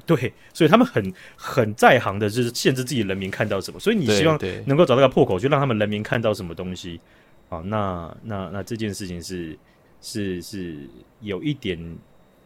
[0.05, 7.01] 对，所以他们很很在行的，就是限制自己人民看到什么，所以你希望能够找到个破口，就让他们人民看到什么东西。
[7.49, 9.59] 好，那那那这件事情是
[10.01, 10.77] 是是
[11.21, 11.79] 有一点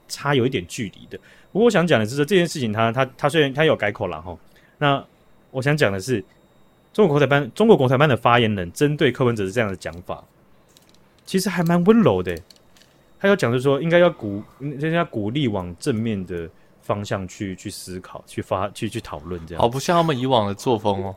[0.09, 1.19] 差，有一点距离的。
[1.53, 4.37] 不过我想讲的是说，这件事情他他他虽然他有改口了哈，
[4.79, 5.05] 那
[5.51, 6.25] 我想讲的是，
[6.93, 10.25] 中国国台办中国国台办的发言人针对柯文哲是这样的讲法，
[11.25, 12.37] 其实还蛮温柔的。
[13.21, 16.49] 他要讲就是说，应该要鼓，人家鼓励往正面的
[16.81, 19.61] 方向去去思考，去发去去讨论这样。
[19.63, 21.15] 好，不像他们以往的作风哦。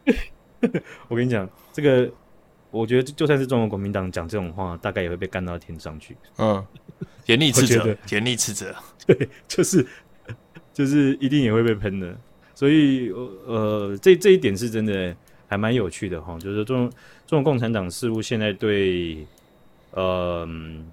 [1.08, 2.10] 我跟你讲这个。
[2.72, 6.16] 我觉得就算是中国国民党讲这种话，大概也会被干到天上去。
[6.38, 6.66] 嗯，
[7.26, 8.74] 严厉斥责，严厉斥责。
[9.06, 9.86] 对，就是
[10.72, 12.16] 就是一定也会被喷的。
[12.54, 13.10] 所以
[13.46, 15.14] 呃，这这一点是真的
[15.46, 16.38] 还蛮有趣的哈。
[16.38, 16.90] 就是中
[17.26, 19.18] 中国共产党似乎现在对
[19.92, 20.48] 呃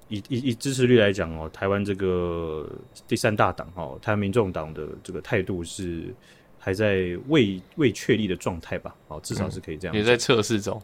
[0.07, 2.69] 以以以支持率来讲哦，台湾这个
[3.07, 6.13] 第三大党哦，台湾民众党的这个态度是
[6.57, 8.93] 还在未未确立的状态吧？
[9.07, 10.81] 哦，至少是可以这样，也在测试中。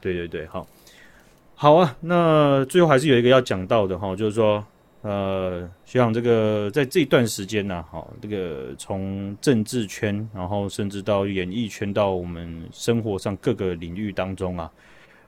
[0.00, 0.66] 对对对，好，
[1.54, 1.96] 好啊。
[2.00, 4.62] 那最后还是有一个要讲到的哈，就是说，
[5.00, 14.70] 呃，学长这个在这一段时间呢，哈，这个从政治圈，然后甚至到演艺圈，到我们生活上各个领域当中啊，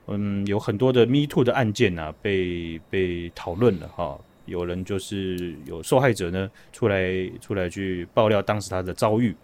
[0.07, 4.19] 嗯，有很多的 Me Too 的案件啊，被被讨论了哈。
[4.45, 9.35] 有人就是有受害者呢，出来出来去爆料当时他的遭遇。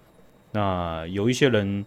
[0.51, 1.85] 那有一些人，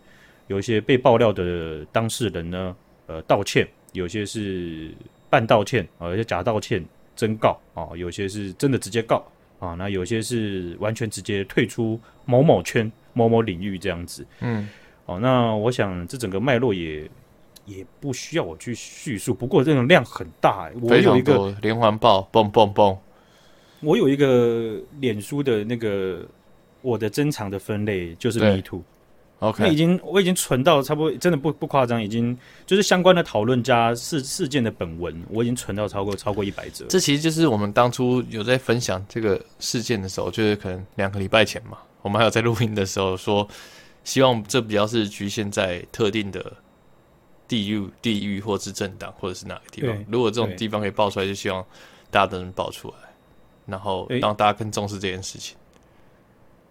[0.49, 2.77] 有一些被爆料的当事人呢。
[3.09, 4.91] 呃，道歉，有些是
[5.31, 9.25] 半道歉啊，有些假道歉真告啊，有些是真的直接告
[9.61, 14.27] 啊，那有些是完全直接退出某某圈、某某领域这样子。
[14.41, 14.69] 嗯，
[15.05, 17.09] 哦，那我想这整个脉络也
[17.67, 19.35] 也不需要我去叙述。
[19.35, 22.97] 不过这种量很大，欸，我有一个连环爆，嘣嘣嘣！
[23.81, 26.27] 我有一个脸书的那个
[26.81, 28.83] 我的珍藏的分类就是 Me Too。
[29.41, 36.87] OK，那已经我已经存到差不多，真的不不夸张，已经就是相关的讨论加事事件的本文，我已经存到超过超过一百则。
[36.87, 43.47] 这其实就是我们当初有在分享这个事件的时候，就是可能两个礼拜前嘛，我们还有在录音的时候说，
[44.05, 46.51] 希望这比较是局限在特定的
[47.49, 50.05] 地域、地域或是政党或者是哪个地方。
[50.11, 51.65] 如果这种地方可以爆出来，就希望
[52.11, 52.95] 大家都能爆出来，
[53.67, 55.57] 然后让大家更重视这件事情。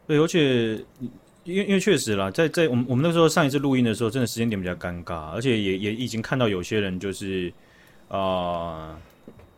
[0.08, 0.84] 对，而且。
[1.46, 7.54] 因为因为确实啦，在在我们我们那时候上一次录音的时候，真的时间点比较尴尬，而且也也已经看到有些人就是
[8.08, 8.98] 啊、呃，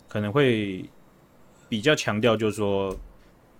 [0.09, 0.83] 可能会
[1.69, 2.93] 比较强调，就是说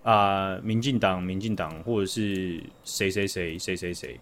[0.04, 4.20] 啊、呃，民进党、民进党或者是谁谁谁谁谁谁，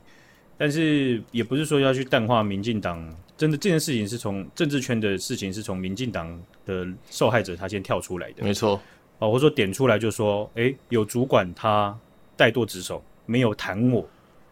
[0.55, 8.79] 但是也不是说要去淡化民进党，真的这件事情是从政治圈的事情，是从民进党的受害者他先跳出来的，没错，
[9.19, 11.97] 哦，或者说点出来就说，哎，有主管他
[12.37, 13.03] 怠惰职守。
[13.27, 14.07] 没有弹我，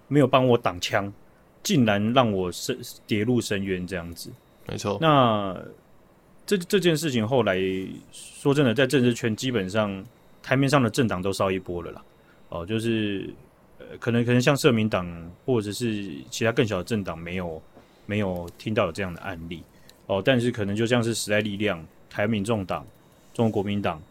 [0.08, 1.14] 没有帮我挡枪，
[1.62, 2.76] 竟然让我深
[3.06, 4.32] 跌入深渊这样子。
[4.68, 4.98] 没错。
[5.00, 5.56] 那
[6.44, 7.56] 这这件事情后来
[8.12, 10.04] 说真的，在政治圈基本上
[10.42, 12.04] 台面上的政党都烧一波了啦。
[12.50, 13.32] 哦，就是
[13.78, 15.08] 呃，可能可能像社民党
[15.46, 17.62] 或者是其他更小的政党没有
[18.06, 19.64] 没有听到有这样的案例
[20.08, 22.86] 哦，但是可能就像是时代力量、台湾民众党、
[23.34, 24.02] 中国国民党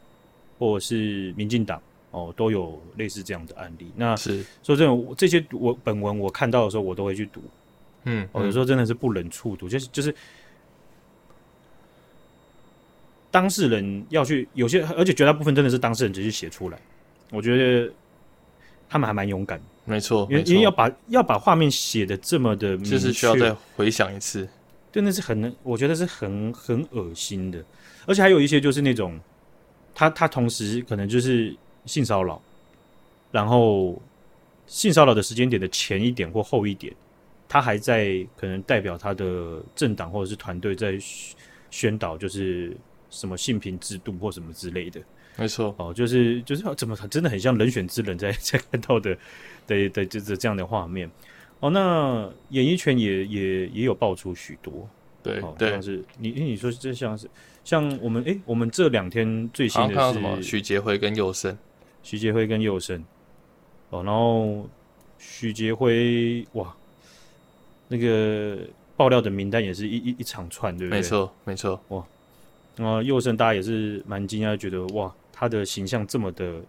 [0.58, 1.80] 或者是民进党。
[2.14, 3.90] 哦，都有类似这样的案例。
[3.96, 7.42] 那是说真的，这些我本文我看到的时候，我都会去读。
[8.04, 10.14] 嗯，哦，有时候真的是不忍触读，就是就是
[13.30, 16.78] 当事人要去有些，而且绝大部分真的是当事人直接写出来。
[17.30, 17.90] 我觉得
[18.90, 19.58] 他们还蛮勇敢。
[19.84, 24.48] 没错，因为因为要把要把画面写的这么的，就是需要再回想一次。
[24.92, 27.64] 真的是很，我觉得是很很恶心的。
[28.06, 29.18] 而且还有一些就是那种，
[29.94, 31.56] 他他同时可能就是。
[31.84, 32.40] 性骚扰，
[33.32, 34.00] 然后
[34.68, 36.94] 性骚扰的时间点的前一点或后一点，
[37.48, 40.96] 他还在可能代表他的政党或者是团队在
[41.72, 42.72] 宣导，就是
[43.10, 45.00] 什么性平制度或什么之类的。
[45.36, 49.18] 没错，哦，就是就是怎么真的很像人选之人在在看到的，
[49.66, 51.10] 对对，就是这样的画面。
[51.60, 54.88] 哦，那演艺圈也也也有爆出许多，
[55.22, 57.28] 对，哦、对，像是你你说这像是
[57.64, 61.56] 像我们哎，我们这两天最新的是什么许杰辉跟佑生。
[62.04, 63.04] 许杰辉跟佑生，
[63.90, 64.68] 哦，然后
[65.20, 66.74] 许杰辉哇，
[67.86, 68.58] 那个
[68.96, 70.98] 爆料的名单也是一一一长串，对不对？
[70.98, 72.04] 没错，没错，哇，
[72.74, 76.60] 然后宥胜大家也是蛮惊讶，觉得哇，他的形象这么的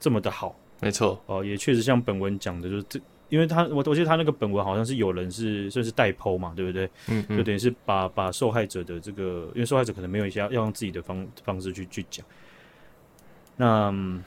[0.00, 6.88] 这么的好，没错，哦，也确实像本文讲的，就是这，因为他我我记得他那个本文好像是有人是算是代 po 嘛，对不对？
[7.08, 12.24] 嗯，嗯，就等于是把把受害者的这个，因为受害者可能没有一些要用自己的方方式去去讲，
[13.56, 14.20] 那。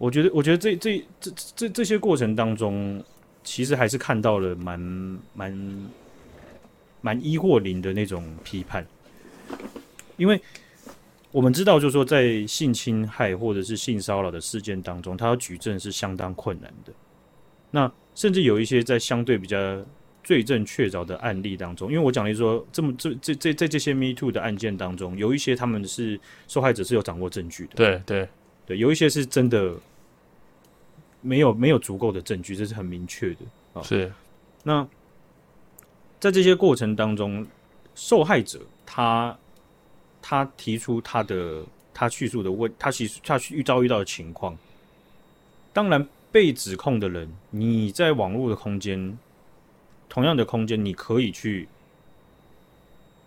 [0.00, 3.04] 我觉得，我觉得这这这这这些过程当中，
[3.44, 4.80] 其实还是看到了蛮
[5.34, 5.90] 蛮
[7.02, 8.82] 蛮一或零的那种批判，
[10.16, 10.40] 因为
[11.32, 16.92] 我们知道，就是说，在性侵害或者是性骚扰的事件当中，他要举证是相当困难的。
[17.70, 19.84] 那甚至有一些在相对比较
[20.24, 26.18] 罪证确凿的案例当中，因为我讲的是说，这么这这这在这些 Me Too 的案件当中，有一些他们是
[26.48, 28.28] 受害者是有掌握证据的，对对
[28.66, 29.74] 对，有一些是真的。
[31.22, 33.40] 没有没有足够的证据，这是很明确的
[33.74, 33.82] 啊。
[33.82, 34.10] 是，
[34.62, 34.88] 那
[36.18, 37.46] 在这些过程当中，
[37.94, 39.38] 受害者他
[40.22, 44.56] 他提出他的他叙述的问，他其实他遇遭遇到的情况，
[45.72, 49.18] 当然被指控的人，你在网络的空间，
[50.08, 51.68] 同样的空间，你可以去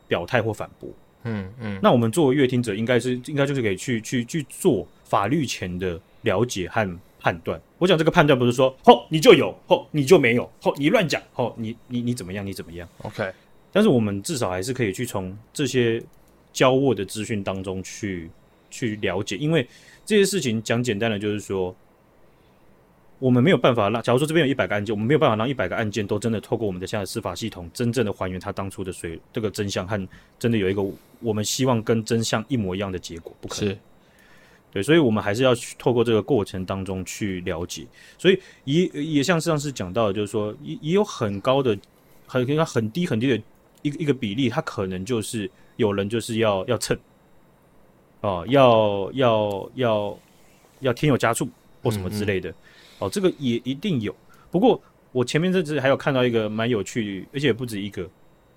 [0.07, 0.89] 表态或反驳。
[1.23, 1.79] 嗯嗯。
[1.81, 6.99] 那我们作为阅听者，应该是应该就是可以去去去做法律前的了解和。
[7.23, 13.31] 判断，我讲这个判断不是说，吼你就有，吼你就没有，吼你乱讲，吼你你你怎么样，你怎么样？OK，
[13.71, 16.03] 但是我们至少还是可以去从这些
[16.53, 18.29] 交握的资讯当中去
[18.69, 19.67] 去了解，因为
[20.05, 21.75] 这些事情讲简单的就是说，
[23.19, 30.85] 我们没有办法让，假如说这边有一百个案件，我们没有办法让一百个案件都真的透过我们的现在司法系统，真正的还原他当初的水这个真相和真的有一个
[31.19, 33.77] 我们希望跟真相一模一样的结果，不可能。
[34.71, 37.85] 对，所以我们还是要去透过这个过程当中去了解，
[38.17, 41.77] 所以也也像上次讲到的，就是说也也有很高的、
[42.25, 43.41] 很很低很低的
[43.83, 46.97] 一个一个比例，它可能就是有人就是要要蹭，
[48.21, 50.19] 哦，要要要
[50.79, 51.47] 要添油加醋
[51.81, 52.55] 或什么之类的，嗯嗯
[52.99, 54.15] 哦，这个也一定有。
[54.51, 58.07] 不过我前面这次还有看到一个蛮有趣，而且不止一个，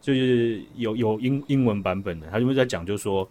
[0.01, 3.29] 就是有有英英文版本的，他就会在讲，就是说，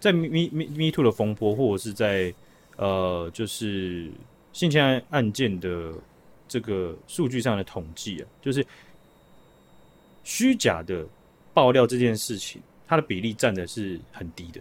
[0.00, 2.34] 在 Me Me Me Too 的风波，或者是在
[2.76, 4.10] 呃，就是
[4.52, 5.92] 性侵案案件的
[6.46, 8.64] 这个数据上的统计啊，就是
[10.24, 11.04] 虚假的
[11.54, 14.60] 爆料这件事情，它的比例占的是很低的。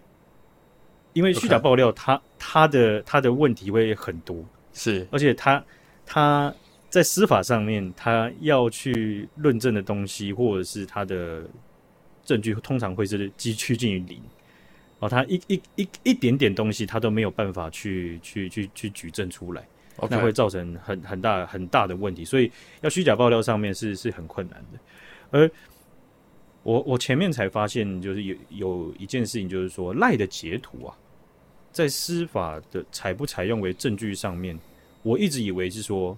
[1.13, 5.63] 因为虚假爆料它，它它的它的问题会很多，是，而且它
[6.05, 6.53] 它
[6.89, 11.43] 在司法上面，它要去论证的东西，或者是它的
[12.23, 14.21] 证据，通常会是趋趋近于零。
[14.99, 20.09] 哦，它一一一一点点东西，它都没有办法去去去去举证出来，Okay.
[20.11, 22.23] 那会造成很很大很大的问题。
[22.23, 22.51] 所以
[22.81, 24.79] 要虚假爆料上面是是很困难的，
[25.31, 25.51] 而。
[26.67, 30.93] 我我前面才发现，就是有有一件事情，就是说赖的截图啊，
[31.71, 34.59] 在司法的采不采用为证据上面，
[35.01, 36.17] 我一直以为是说，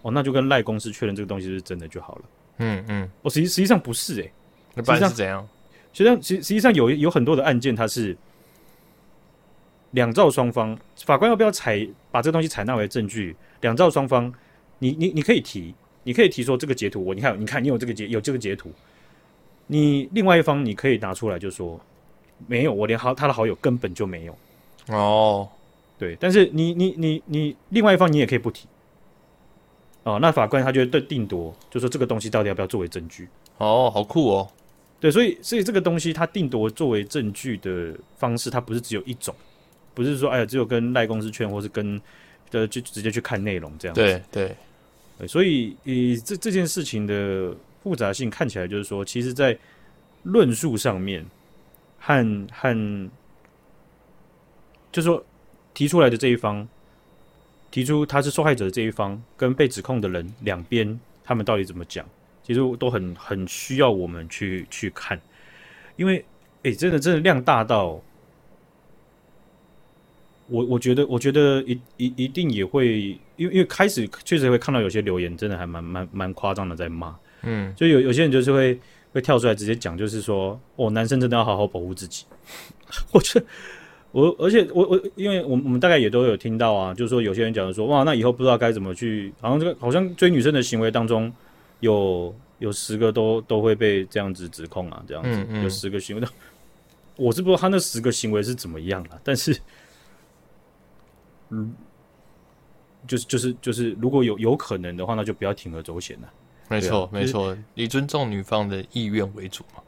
[0.00, 2.22] 哦，那就跟赖公司确认这个东西是真的就好了。
[2.56, 4.32] 嗯嗯，我实际实际上不是诶、欸，
[4.76, 5.46] 那不然是怎样？
[5.92, 8.16] 实际上实实际上有有很多的案件，它是
[9.90, 10.74] 两造双方，
[11.04, 13.36] 法官要不要采把这个东西采纳为证据？
[13.60, 14.32] 两造双方，
[14.78, 18.72] 你你你可以提，你可以提说这个截图，我你看你看你有这个截有这个截图。
[19.66, 21.80] 你另外一方你可以拿出来就说
[22.46, 24.36] 没有，我连好他的好友根本就没有。
[24.88, 25.48] 哦，
[25.98, 28.68] 对，但是你你你你另外一方你也可以不提。
[30.02, 33.26] 哦，那法官他就会定夺，就说这个东西到底要不要作为证据。
[33.56, 34.50] 哦，好酷哦，
[35.00, 39.34] 对，所以所以这个东西他定夺作为证据的方式，它不是只有一种，
[39.94, 41.98] 不是说哎呀只有跟赖公司劝，或是跟
[42.50, 44.56] 的就直接去看内容这样子，对对，
[45.20, 47.54] 对，所以以这这件事情的。
[47.84, 49.56] 复杂性看起来就是说，其实，在
[50.22, 51.22] 论述上面
[51.98, 53.10] 和和，
[54.90, 55.22] 就是说
[55.74, 56.66] 提出来的这一方，
[57.70, 62.06] 提出他是受害者的这一方，跟被指控的人两边，他们到底怎么讲，
[62.42, 65.20] 其实都很很需要我们去去看，
[65.96, 66.24] 因为
[66.62, 68.00] 哎、欸，真的真的量大到，
[70.46, 77.14] 我我觉得我觉得一一一定也会，因为因为开始确实会看到有些留言，真的还蛮蛮蛮夸张的在骂。
[77.46, 78.78] 嗯，就有有些人就是会
[79.12, 82.24] 会跳出来直接讲，就是说，哦，男生真的要好好保护自己。
[83.12, 83.46] 我觉得，
[84.12, 91.32] 我而且我我，因为我我们大概也都有听到啊，就是说有些人讲说，哇，那以后不知道该怎么去，好像这个好像追女生的行为当中
[91.80, 96.26] 有有十个都都会被这样子指控啊，这样子嗯嗯有十个行为，
[97.16, 99.56] 我是不知道他那十个行为是怎么样啊，但是，
[101.50, 101.74] 嗯，
[103.06, 106.28] 就是就是就是，如果有有可能的话，那就不要铤而走险了。
[106.68, 109.82] 没错，啊、没错，以尊重女方的意愿为主嘛。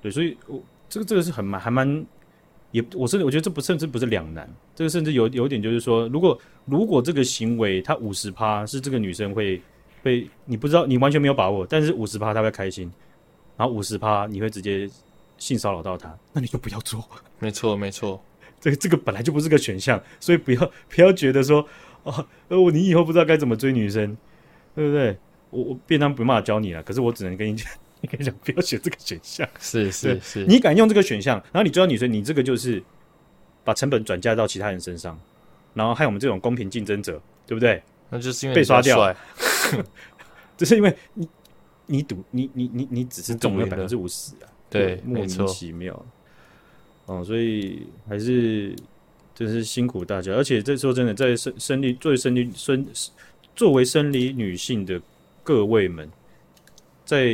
[0.00, 2.04] 对，所以，我这个这个是很蛮还蛮，
[2.70, 9.60] 也我甚至我觉得这不甚至不是两难，这个甚至有有一点就是说，如果如果这个行为他五十趴是这个女生会
[10.02, 12.92] 被你不知道你完全没有把握，但是五十趴她会开心，
[13.56, 14.90] 然后五十趴你会直接
[15.38, 17.08] 性骚扰到她，那你就不要做。
[17.38, 18.20] 没错，没错，
[18.60, 21.66] 这个这个本来就不是个选项，所以不要不要觉得说
[22.02, 24.16] 哦，呃，你以后不知道该怎么追女生，
[24.74, 25.16] 对不对？
[25.52, 29.46] 我我便当不骂教你了，可是我只能跟你讲， 你跟你讲不要选这个选项。
[29.60, 32.82] 是是是，你敢用这个选项，然后你追到女生，你这个就是
[33.62, 35.16] 把成本转嫁到其他人身上，
[35.74, 37.82] 然后害我们这种公平竞争者，对不对？
[38.08, 39.14] 那就是因为被刷掉，
[40.56, 41.28] 只是因为你
[41.84, 45.94] 你赌你你你你只是中了百分之五十啊，对，莫名其妙。
[47.04, 48.74] 哦、嗯，所以还是
[49.34, 52.86] 真是辛苦大家，而且这时候真的在生生理作为生理生
[53.54, 54.98] 作为生理女性的。
[55.42, 56.10] 各位们，
[57.04, 57.32] 在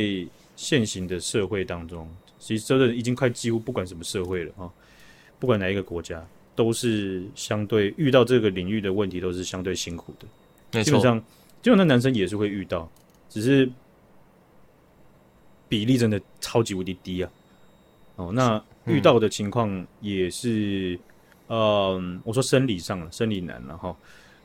[0.55, 4.69] 现行的社会当中，其实真的已经快几乎不管什么社会了啊，
[5.39, 10.83] 不管哪一个国家，都是相对遇到这个领域的问题都是相对辛苦的。
[10.83, 11.23] 基本上，
[11.61, 12.89] 基本上男生也是会遇到，
[13.29, 13.69] 只是
[15.67, 17.31] 比例真的超级无敌低啊。
[18.15, 20.99] 哦，那遇到的情况也是，
[21.47, 23.95] 嗯、呃，我说生理上了，生理难了哈。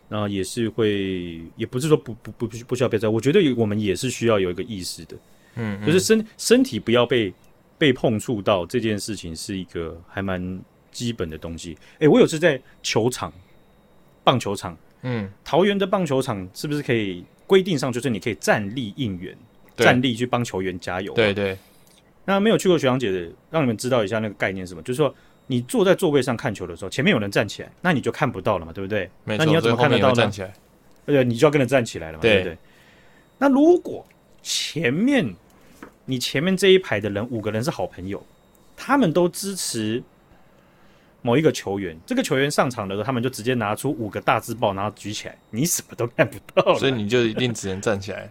[0.08, 5.16] 那也是会，也不是说不不不不不需要被在，我觉得我们也是需要有一个意识的，
[5.56, 7.32] 嗯，嗯，就是身身体不要被
[7.78, 10.60] 被碰触到这件事情是一个还蛮
[10.92, 11.76] 基本的东西。
[11.94, 13.32] 哎、欸，我有次在球场，
[14.22, 19.36] 棒球场，嗯，桃园的棒球场是不是可以规定上，就是你可以站立应援，
[19.76, 21.14] 站立去帮球员加油？
[21.14, 21.56] 对对。
[22.26, 25.14] 那没有去过学长姐的，让你们知道一下那个概念是什么，就是说。
[25.46, 29.10] 你坐在座位上看球的时候，前面有人站起来，那你就看不到了嘛，对不对？
[29.24, 29.44] 没错。
[29.44, 30.14] 那你要怎么看得到呢？
[30.14, 30.52] 站起来，
[31.06, 32.58] 对，你就要跟着站起来了嘛，对，对不对？
[33.38, 34.06] 那如果
[34.42, 35.34] 前面
[36.06, 38.24] 你前面这一排的人五个人是好朋友，
[38.76, 40.02] 他们都支持
[41.22, 48.30] 某一个球员，这个球员上场的时候，他们就直接拿出五个大字报，然后举起来，你什么都看不到，所以你就一定只能站起来。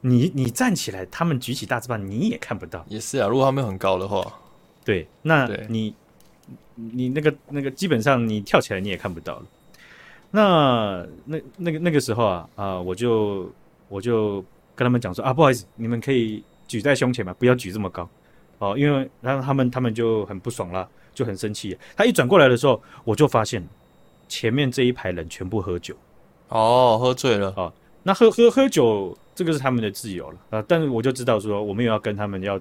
[0.00, 2.84] 你你站起来，他们举起大字报，你也看不到。
[2.88, 4.22] 也是啊，如果他们很高的话，
[4.84, 5.94] 对，那你
[6.74, 9.46] 你那个那个基本上你跳起来你也看不到了。
[10.30, 13.50] 那那那个那个时候啊啊、呃，我就
[13.88, 14.44] 我就
[14.74, 18.08] 跟他们讲说啊，不好意思，你们可以举在胸前嘛，不要举这么高
[18.58, 20.88] 哦，因为然后他们他们就很不爽了。
[21.14, 23.64] 就很生气，他一转过来的时候，我就发现
[24.26, 25.94] 前面这一排人全部喝酒，
[26.48, 27.72] 哦，喝醉了啊。
[28.02, 30.64] 那喝喝喝酒，这个是他们的自由了啊。
[30.66, 32.60] 但是我就知道说，我没有要跟他们要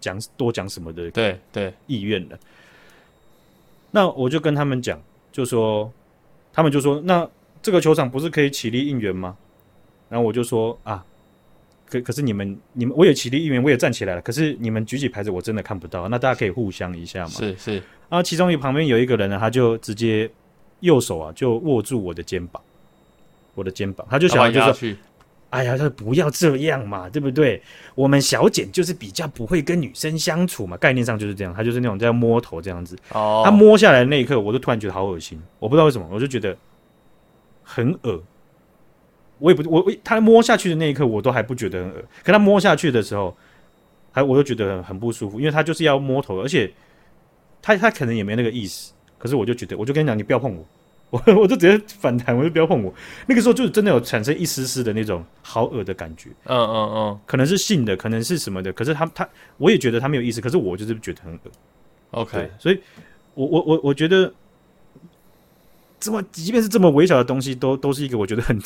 [0.00, 2.38] 讲多讲什么的，对对意愿了。
[3.94, 5.88] 那我就跟他们讲，就说
[6.52, 7.28] 他们就说，那
[7.62, 9.36] 这个球场不是可以起立应援吗？
[10.08, 11.04] 然后我就说啊。
[11.86, 14.20] 可可是你们你们我也起立应援，我也站起来了。
[14.22, 16.08] 可是你们举起牌子，我真的看不到。
[16.08, 17.30] 那大家可以互相一下嘛？
[17.30, 17.74] 是是。
[18.08, 20.28] 然后其中一旁边有一个人呢，他就直接
[20.80, 22.60] 右手啊就握住我的肩膀，
[23.54, 24.90] 我的肩膀，他就想要就说
[25.54, 27.62] ：“哎呀，他说不要这样嘛，对不对？
[27.94, 31.54] 我们小简就是比较不会跟女生相处嘛，概念上就是这样。
[31.54, 32.96] 他就是那种在摸头这样子。
[33.10, 33.42] 哦。
[33.44, 35.40] 他摸下来的那一刻，我就突然觉得好恶心。
[35.60, 36.56] 我不知道为什么，我就觉得
[37.62, 38.20] 很恶。
[39.38, 42.02] 我也不，我我他摸下去的那一刻，我都还不觉得很恶。
[42.24, 43.36] 可他摸下去的时候，
[44.10, 46.72] 还我就觉得很不舒服，因为他就是要摸头，而且
[47.62, 48.92] 他他可能也没那个意思。
[49.18, 50.66] 可是我就觉得，我就跟你讲，你不要碰我，
[51.14, 52.92] 我 我就直接反弹，我就不要碰我。
[53.26, 56.30] 那个时候就真的有产生一丝丝的那种好恶的感觉。
[56.44, 58.72] 嗯嗯嗯，可能是性的，可能是什么的。
[58.72, 60.40] 可是他他，我也觉得他没有意思。
[60.40, 61.40] 可是我就是觉得很恶。
[62.10, 62.80] OK，所以
[63.34, 64.32] 我我我我觉得。
[66.00, 68.60] 这么，即便是这么微小的东西，都都是一个我觉得很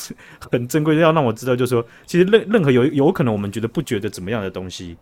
[0.51, 4.97] 很珍贵的，要让我知道，就是说，其实任任何有有可能我们觉得不觉得怎么样的东西，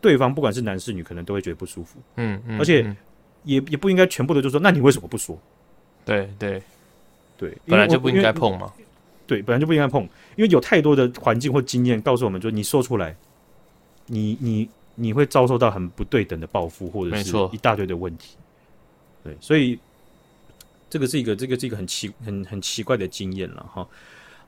[0.00, 2.00] 对方不管是男是女，可能都会觉得不舒服。
[2.16, 2.92] 嗯嗯，而且
[3.44, 5.38] 也也不应该全部的就说，那你为什么不说？
[6.04, 6.62] 对对
[7.36, 8.72] 对，本来就不应该碰嘛。
[9.26, 10.02] 对，本来就不应该碰，
[10.36, 13.16] 因为有太多的环境或经验告诉我们，就你说出来，
[14.06, 18.36] 你你你会遭受到很不对等的报复，或者是一大堆的问题。
[19.22, 19.78] 对，所以。
[20.90, 23.88] 这个是一个，这个是一个很奇、很很奇怪的经验了哈。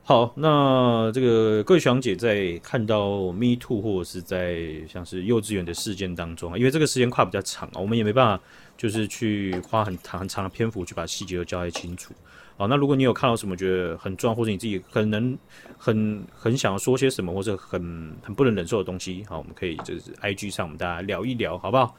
[0.03, 8.43] 好，那这个各位学长姐在看到 Me Too 或者是在像是幼稚园的事件当中啊，因为这个时间跨比较长啊，我们也没办法
[8.77, 12.13] 就是去花很长很长的篇幅去把细节都交代清楚。
[12.57, 15.37] 好，那如果你有看到什么觉得很重要，或者你自己可能
[15.77, 21.97] 很很想要说些什么，或者很很不能忍受的东西，好，我们可以就是 IG 上我们大家聊一聊，好不好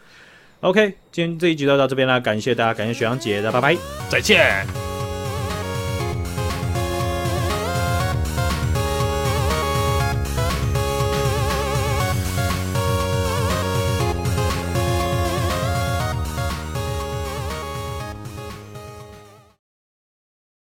[0.60, 3.76] ？OK，今天这一集就到这边啦，感谢大家，感谢雪阳姐的，拜拜，
[4.08, 4.95] 再见。